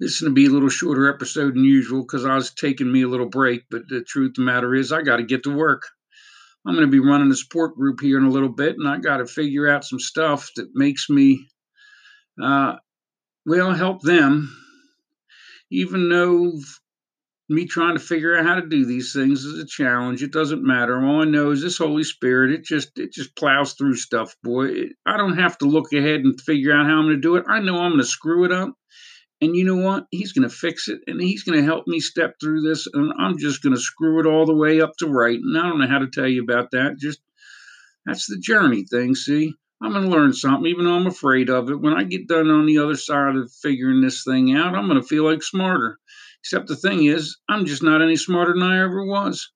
this 0.00 0.12
is 0.12 0.20
going 0.20 0.30
to 0.30 0.34
be 0.34 0.46
a 0.46 0.50
little 0.50 0.70
shorter 0.70 1.12
episode 1.12 1.54
than 1.54 1.64
usual 1.64 2.02
because 2.02 2.24
I 2.24 2.34
was 2.34 2.50
taking 2.50 2.90
me 2.90 3.02
a 3.02 3.08
little 3.08 3.28
break. 3.28 3.64
But 3.70 3.88
the 3.88 4.02
truth 4.02 4.30
of 4.30 4.34
the 4.36 4.42
matter 4.42 4.74
is, 4.74 4.90
I 4.90 5.02
got 5.02 5.18
to 5.18 5.22
get 5.22 5.42
to 5.44 5.54
work. 5.54 5.82
I'm 6.66 6.74
going 6.74 6.86
to 6.86 6.90
be 6.90 6.98
running 6.98 7.30
a 7.30 7.36
support 7.36 7.76
group 7.76 8.00
here 8.00 8.18
in 8.18 8.24
a 8.24 8.30
little 8.30 8.48
bit, 8.48 8.76
and 8.78 8.88
I 8.88 8.98
got 8.98 9.18
to 9.18 9.26
figure 9.26 9.68
out 9.68 9.84
some 9.84 10.00
stuff 10.00 10.50
that 10.56 10.70
makes 10.74 11.10
me, 11.10 11.46
uh, 12.42 12.76
well, 13.44 13.72
help 13.72 14.00
them. 14.02 14.56
Even 15.70 16.08
though 16.08 16.52
me 17.48 17.66
trying 17.66 17.94
to 17.94 18.02
figure 18.02 18.36
out 18.36 18.46
how 18.46 18.54
to 18.54 18.66
do 18.66 18.84
these 18.84 19.12
things 19.12 19.44
is 19.44 19.62
a 19.62 19.66
challenge, 19.66 20.22
it 20.22 20.32
doesn't 20.32 20.64
matter. 20.64 21.04
All 21.04 21.22
I 21.22 21.24
know 21.24 21.50
is 21.50 21.62
this 21.62 21.78
Holy 21.78 22.04
Spirit. 22.04 22.52
It 22.52 22.64
just 22.64 22.98
it 22.98 23.12
just 23.12 23.36
plows 23.36 23.74
through 23.74 23.96
stuff, 23.96 24.36
boy. 24.42 24.66
It, 24.66 24.92
I 25.04 25.16
don't 25.16 25.38
have 25.38 25.58
to 25.58 25.66
look 25.66 25.92
ahead 25.92 26.20
and 26.20 26.40
figure 26.40 26.72
out 26.72 26.86
how 26.86 26.98
I'm 26.98 27.06
going 27.06 27.16
to 27.16 27.20
do 27.20 27.36
it. 27.36 27.44
I 27.48 27.60
know 27.60 27.76
I'm 27.76 27.92
going 27.92 28.00
to 28.00 28.06
screw 28.06 28.44
it 28.44 28.52
up, 28.52 28.74
and 29.42 29.56
you 29.56 29.64
know 29.64 29.76
what? 29.76 30.06
He's 30.12 30.32
going 30.32 30.48
to 30.48 30.54
fix 30.54 30.86
it 30.86 31.00
and 31.08 31.20
he's 31.20 31.42
going 31.42 31.58
to 31.58 31.64
help 31.64 31.88
me 31.88 31.98
step 31.98 32.36
through 32.40 32.60
this. 32.62 32.86
And 32.92 33.12
I'm 33.18 33.38
just 33.38 33.60
going 33.60 33.74
to 33.74 33.80
screw 33.80 34.20
it 34.20 34.26
all 34.26 34.46
the 34.46 34.54
way 34.54 34.80
up 34.80 34.92
to 35.00 35.08
right. 35.08 35.36
And 35.36 35.58
I 35.58 35.68
don't 35.68 35.80
know 35.80 35.88
how 35.88 35.98
to 35.98 36.06
tell 36.06 36.28
you 36.28 36.44
about 36.44 36.70
that. 36.70 36.96
Just 36.96 37.18
that's 38.06 38.26
the 38.26 38.38
journey 38.38 38.84
thing. 38.84 39.16
See, 39.16 39.52
I'm 39.82 39.90
going 39.90 40.04
to 40.04 40.10
learn 40.10 40.32
something, 40.32 40.70
even 40.70 40.84
though 40.84 40.94
I'm 40.94 41.08
afraid 41.08 41.50
of 41.50 41.70
it. 41.70 41.80
When 41.80 41.92
I 41.92 42.04
get 42.04 42.28
done 42.28 42.50
on 42.50 42.66
the 42.66 42.78
other 42.78 42.94
side 42.94 43.34
of 43.34 43.50
figuring 43.50 44.00
this 44.00 44.22
thing 44.22 44.54
out, 44.56 44.76
I'm 44.76 44.86
going 44.86 45.00
to 45.00 45.06
feel 45.06 45.24
like 45.24 45.42
smarter. 45.42 45.98
Except 46.42 46.66
the 46.66 46.76
thing 46.76 47.04
is, 47.04 47.38
I'm 47.48 47.66
just 47.66 47.84
not 47.84 48.02
any 48.02 48.16
smarter 48.16 48.52
than 48.52 48.64
I 48.64 48.82
ever 48.82 49.04
was. 49.04 49.52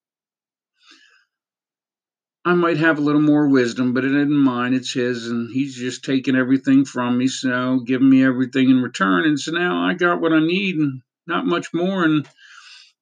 I 2.44 2.55
might 2.55 2.77
have 2.77 2.99
a 2.99 3.03
little 3.03 3.20
more 3.20 3.49
wisdom, 3.49 3.92
but 3.92 4.05
it 4.05 4.14
isn't 4.14 4.33
mine, 4.33 4.72
it's 4.72 4.92
his, 4.92 5.27
and 5.27 5.51
he's 5.53 5.75
just 5.75 6.05
taking 6.05 6.37
everything 6.37 6.85
from 6.85 7.18
me, 7.18 7.27
so 7.27 7.81
giving 7.81 8.09
me 8.09 8.25
everything 8.25 8.70
in 8.70 8.81
return. 8.81 9.25
And 9.25 9.38
so 9.38 9.51
now 9.51 9.85
I 9.85 9.94
got 9.94 10.20
what 10.20 10.33
I 10.33 10.38
need 10.38 10.77
and 10.77 11.03
not 11.27 11.44
much 11.44 11.75
more. 11.75 12.05
And 12.05 12.25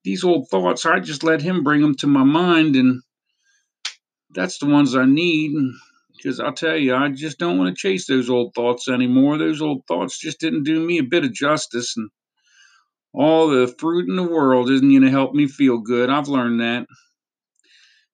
these 0.03 0.25
old 0.25 0.49
thoughts, 0.49 0.87
I 0.87 1.01
just 1.01 1.23
let 1.23 1.43
him 1.43 1.63
bring 1.63 1.83
them 1.83 1.95
to 1.97 2.07
my 2.07 2.25
mind, 2.25 2.77
and 2.77 3.03
that's 4.31 4.57
the 4.57 4.67
ones 4.67 4.97
I 4.97 5.05
need. 5.05 5.53
Because 6.17 6.41
I'll 6.41 6.55
tell 6.55 6.79
you, 6.79 6.95
I 6.95 7.11
just 7.11 7.39
don't 7.39 7.59
want 7.59 7.69
to 7.69 7.79
chase 7.79 8.07
those 8.07 8.31
old 8.31 8.55
thoughts 8.55 8.89
anymore. 8.89 9.37
Those 9.37 9.61
old 9.61 9.83
thoughts 9.87 10.19
just 10.19 10.41
didn't 10.41 10.65
do 10.65 10.81
me 10.81 10.97
a 10.97 11.03
bit 11.03 11.25
of 11.25 11.35
justice, 11.35 11.99
and 11.99 12.09
all 13.15 13.49
the 13.49 13.73
fruit 13.79 14.09
in 14.09 14.17
the 14.17 14.23
world 14.23 14.71
isn't 14.71 14.89
going 14.89 15.03
to 15.03 15.11
help 15.11 15.35
me 15.35 15.47
feel 15.47 15.79
good. 15.79 16.11
I've 16.11 16.29
learned 16.29 16.61
that. 16.61 16.87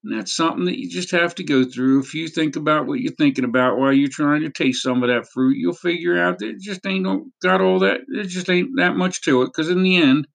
And 0.02 0.18
that's 0.18 0.34
something 0.34 0.64
that 0.66 0.78
you 0.78 0.88
just 0.88 1.10
have 1.10 1.34
to 1.36 1.44
go 1.44 1.64
through. 1.64 2.00
If 2.00 2.14
you 2.14 2.28
think 2.28 2.56
about 2.56 2.86
what 2.86 3.00
you're 3.00 3.12
thinking 3.14 3.44
about 3.44 3.78
while 3.78 3.92
you're 3.92 4.08
trying 4.08 4.42
to 4.42 4.50
taste 4.50 4.82
some 4.82 5.02
of 5.02 5.08
that 5.08 5.28
fruit, 5.28 5.56
you'll 5.58 5.74
figure 5.74 6.18
out 6.18 6.38
that 6.38 6.50
it 6.50 6.60
just 6.60 6.86
ain't 6.86 7.06
got 7.42 7.60
all 7.60 7.80
that, 7.80 8.00
it 8.08 8.28
just 8.28 8.48
ain't 8.48 8.70
that 8.76 8.96
much 8.96 9.22
to 9.22 9.42
it. 9.42 9.46
Because 9.46 9.68
in 9.68 9.82
the 9.82 9.96
end, 9.96 10.26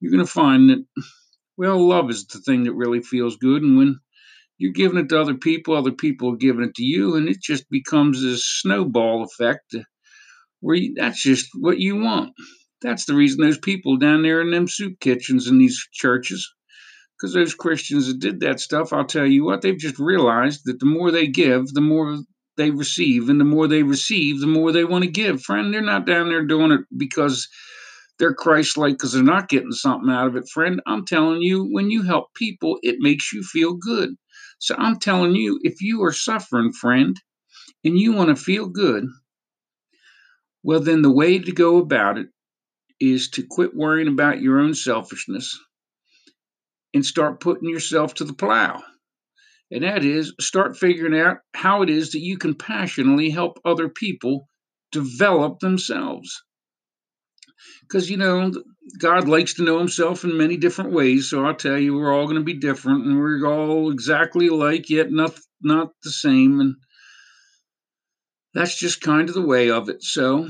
you're 0.00 0.12
going 0.12 0.24
to 0.24 0.30
find 0.30 0.70
that, 0.70 0.84
well, 1.56 1.86
love 1.86 2.10
is 2.10 2.26
the 2.26 2.38
thing 2.40 2.64
that 2.64 2.74
really 2.74 3.00
feels 3.00 3.36
good. 3.36 3.62
And 3.62 3.78
when 3.78 3.98
you're 4.58 4.72
giving 4.72 4.98
it 4.98 5.08
to 5.08 5.20
other 5.20 5.34
people, 5.34 5.74
other 5.74 5.92
people 5.92 6.32
are 6.32 6.36
giving 6.36 6.64
it 6.64 6.74
to 6.74 6.84
you, 6.84 7.16
and 7.16 7.28
it 7.28 7.40
just 7.40 7.68
becomes 7.70 8.22
this 8.22 8.44
snowball 8.44 9.24
effect 9.24 9.74
where 10.60 10.76
you, 10.76 10.94
that's 10.96 11.22
just 11.22 11.48
what 11.58 11.78
you 11.78 11.96
want. 11.96 12.32
That's 12.82 13.04
the 13.04 13.14
reason 13.14 13.40
those 13.40 13.58
people 13.58 13.96
down 13.96 14.22
there 14.22 14.40
in 14.40 14.50
them 14.50 14.68
soup 14.68 15.00
kitchens 15.00 15.46
in 15.46 15.58
these 15.58 15.86
churches 15.92 16.52
because 17.22 17.34
those 17.34 17.54
Christians 17.54 18.08
that 18.08 18.18
did 18.18 18.40
that 18.40 18.58
stuff, 18.58 18.92
I'll 18.92 19.04
tell 19.04 19.26
you 19.26 19.44
what, 19.44 19.62
they've 19.62 19.78
just 19.78 20.00
realized 20.00 20.62
that 20.64 20.80
the 20.80 20.86
more 20.86 21.12
they 21.12 21.28
give, 21.28 21.68
the 21.68 21.80
more 21.80 22.18
they 22.56 22.70
receive, 22.70 23.28
and 23.28 23.40
the 23.40 23.44
more 23.44 23.68
they 23.68 23.84
receive, 23.84 24.40
the 24.40 24.48
more 24.48 24.72
they 24.72 24.84
want 24.84 25.04
to 25.04 25.10
give. 25.10 25.40
Friend, 25.40 25.72
they're 25.72 25.80
not 25.80 26.04
down 26.04 26.28
there 26.28 26.44
doing 26.44 26.72
it 26.72 26.80
because 26.96 27.48
they're 28.18 28.34
Christ 28.34 28.76
like, 28.76 28.94
because 28.94 29.12
they're 29.12 29.22
not 29.22 29.48
getting 29.48 29.70
something 29.70 30.10
out 30.10 30.26
of 30.26 30.36
it. 30.36 30.48
Friend, 30.48 30.80
I'm 30.86 31.06
telling 31.06 31.42
you, 31.42 31.64
when 31.70 31.90
you 31.90 32.02
help 32.02 32.34
people, 32.34 32.78
it 32.82 32.96
makes 32.98 33.32
you 33.32 33.44
feel 33.44 33.74
good. 33.74 34.16
So 34.58 34.74
I'm 34.76 34.98
telling 34.98 35.36
you, 35.36 35.60
if 35.62 35.80
you 35.80 36.02
are 36.02 36.12
suffering, 36.12 36.72
friend, 36.72 37.16
and 37.84 37.96
you 37.96 38.12
want 38.12 38.36
to 38.36 38.36
feel 38.36 38.66
good, 38.66 39.06
well, 40.64 40.80
then 40.80 41.02
the 41.02 41.10
way 41.12 41.38
to 41.38 41.52
go 41.52 41.76
about 41.76 42.18
it 42.18 42.26
is 43.02 43.28
to 43.30 43.46
quit 43.50 43.74
worrying 43.74 44.08
about 44.08 44.40
your 44.40 44.60
own 44.60 44.74
selfishness 44.74 45.58
and 46.94 47.04
start 47.04 47.40
putting 47.40 47.68
yourself 47.68 48.14
to 48.14 48.24
the 48.24 48.32
plow. 48.32 48.82
And 49.70 49.82
that 49.82 50.04
is 50.04 50.34
start 50.38 50.76
figuring 50.76 51.18
out 51.18 51.38
how 51.54 51.82
it 51.82 51.90
is 51.90 52.12
that 52.12 52.20
you 52.20 52.36
can 52.36 52.54
passionately 52.54 53.30
help 53.30 53.58
other 53.64 53.88
people 53.88 54.48
develop 54.92 55.60
themselves. 55.60 56.42
Because, 57.80 58.10
you 58.10 58.18
know, 58.18 58.52
God 58.98 59.28
likes 59.28 59.54
to 59.54 59.64
know 59.64 59.78
himself 59.78 60.24
in 60.24 60.36
many 60.36 60.56
different 60.56 60.92
ways. 60.92 61.30
So 61.30 61.44
I'll 61.44 61.54
tell 61.54 61.78
you, 61.78 61.94
we're 61.96 62.12
all 62.12 62.26
going 62.26 62.36
to 62.36 62.44
be 62.44 62.54
different 62.54 63.04
and 63.04 63.18
we're 63.18 63.46
all 63.46 63.90
exactly 63.90 64.48
alike, 64.48 64.90
yet 64.90 65.10
not, 65.10 65.38
not 65.62 65.92
the 66.02 66.10
same. 66.10 66.60
And 66.60 66.76
that's 68.54 68.78
just 68.78 69.00
kind 69.00 69.28
of 69.28 69.34
the 69.34 69.46
way 69.46 69.70
of 69.70 69.88
it. 69.88 70.02
So, 70.02 70.48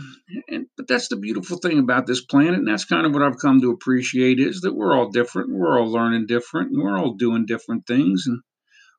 and, 0.48 0.66
but 0.76 0.88
that's 0.88 1.08
the 1.08 1.16
beautiful 1.16 1.58
thing 1.58 1.78
about 1.78 2.06
this 2.06 2.24
planet, 2.24 2.54
and 2.54 2.68
that's 2.68 2.84
kind 2.84 3.06
of 3.06 3.12
what 3.12 3.22
I've 3.22 3.38
come 3.38 3.60
to 3.60 3.70
appreciate 3.70 4.40
is 4.40 4.60
that 4.62 4.74
we're 4.74 4.96
all 4.96 5.10
different, 5.10 5.50
we're 5.52 5.78
all 5.78 5.90
learning 5.90 6.26
different, 6.26 6.72
and 6.72 6.82
we're 6.82 6.98
all 6.98 7.14
doing 7.14 7.46
different 7.46 7.86
things. 7.86 8.24
And 8.26 8.40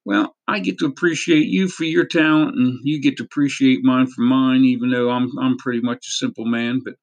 well, 0.06 0.36
I 0.48 0.60
get 0.60 0.80
to 0.80 0.86
appreciate 0.86 1.48
you 1.48 1.68
for 1.68 1.84
your 1.84 2.06
talent, 2.06 2.56
and 2.56 2.80
you 2.84 3.02
get 3.02 3.18
to 3.18 3.24
appreciate 3.24 3.84
mine 3.84 4.08
for 4.08 4.22
mine. 4.22 4.64
Even 4.64 4.90
though 4.90 5.10
I'm 5.10 5.30
I'm 5.40 5.58
pretty 5.58 5.82
much 5.82 6.08
a 6.08 6.12
simple 6.12 6.46
man, 6.46 6.82
but 6.84 6.96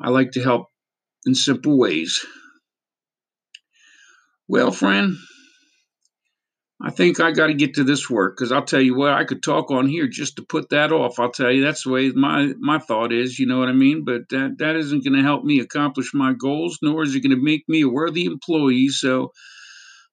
I 0.00 0.10
like 0.10 0.32
to 0.32 0.42
help 0.42 0.66
in 1.26 1.34
simple 1.34 1.78
ways. 1.78 2.24
Well, 4.48 4.72
friend, 4.72 5.16
I 6.84 6.90
think 6.90 7.20
I 7.20 7.30
got 7.30 7.46
to 7.46 7.54
get 7.54 7.74
to 7.74 7.84
this 7.84 8.10
work 8.10 8.36
because 8.36 8.50
I'll 8.50 8.64
tell 8.64 8.80
you 8.80 8.96
what, 8.96 9.12
I 9.12 9.24
could 9.24 9.40
talk 9.40 9.70
on 9.70 9.86
here 9.86 10.08
just 10.08 10.34
to 10.36 10.42
put 10.42 10.70
that 10.70 10.90
off. 10.92 11.20
I'll 11.20 11.30
tell 11.30 11.50
you 11.50 11.62
that's 11.62 11.84
the 11.84 11.90
way 11.90 12.10
my 12.10 12.54
my 12.58 12.78
thought 12.78 13.12
is. 13.12 13.38
You 13.38 13.46
know 13.46 13.60
what 13.60 13.68
I 13.68 13.72
mean? 13.72 14.04
But 14.04 14.22
that 14.30 14.56
that 14.58 14.74
isn't 14.74 15.04
going 15.04 15.16
to 15.16 15.22
help 15.22 15.44
me 15.44 15.60
accomplish 15.60 16.12
my 16.12 16.32
goals, 16.32 16.78
nor 16.82 17.04
is 17.04 17.14
it 17.14 17.20
going 17.20 17.36
to 17.36 17.42
make 17.42 17.62
me 17.68 17.82
a 17.82 17.88
worthy 17.88 18.24
employee. 18.24 18.88
So 18.88 19.30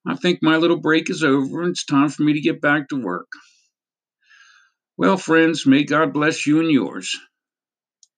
I 0.06 0.14
think 0.14 0.38
my 0.42 0.58
little 0.58 0.78
break 0.80 1.10
is 1.10 1.24
over, 1.24 1.62
and 1.62 1.70
it's 1.70 1.84
time 1.84 2.08
for 2.08 2.22
me 2.22 2.34
to 2.34 2.40
get 2.40 2.60
back 2.60 2.88
to 2.90 3.02
work. 3.02 3.28
Well, 4.96 5.16
friends, 5.16 5.66
may 5.66 5.82
God 5.82 6.12
bless 6.12 6.46
you 6.46 6.60
and 6.60 6.70
yours. 6.70 7.18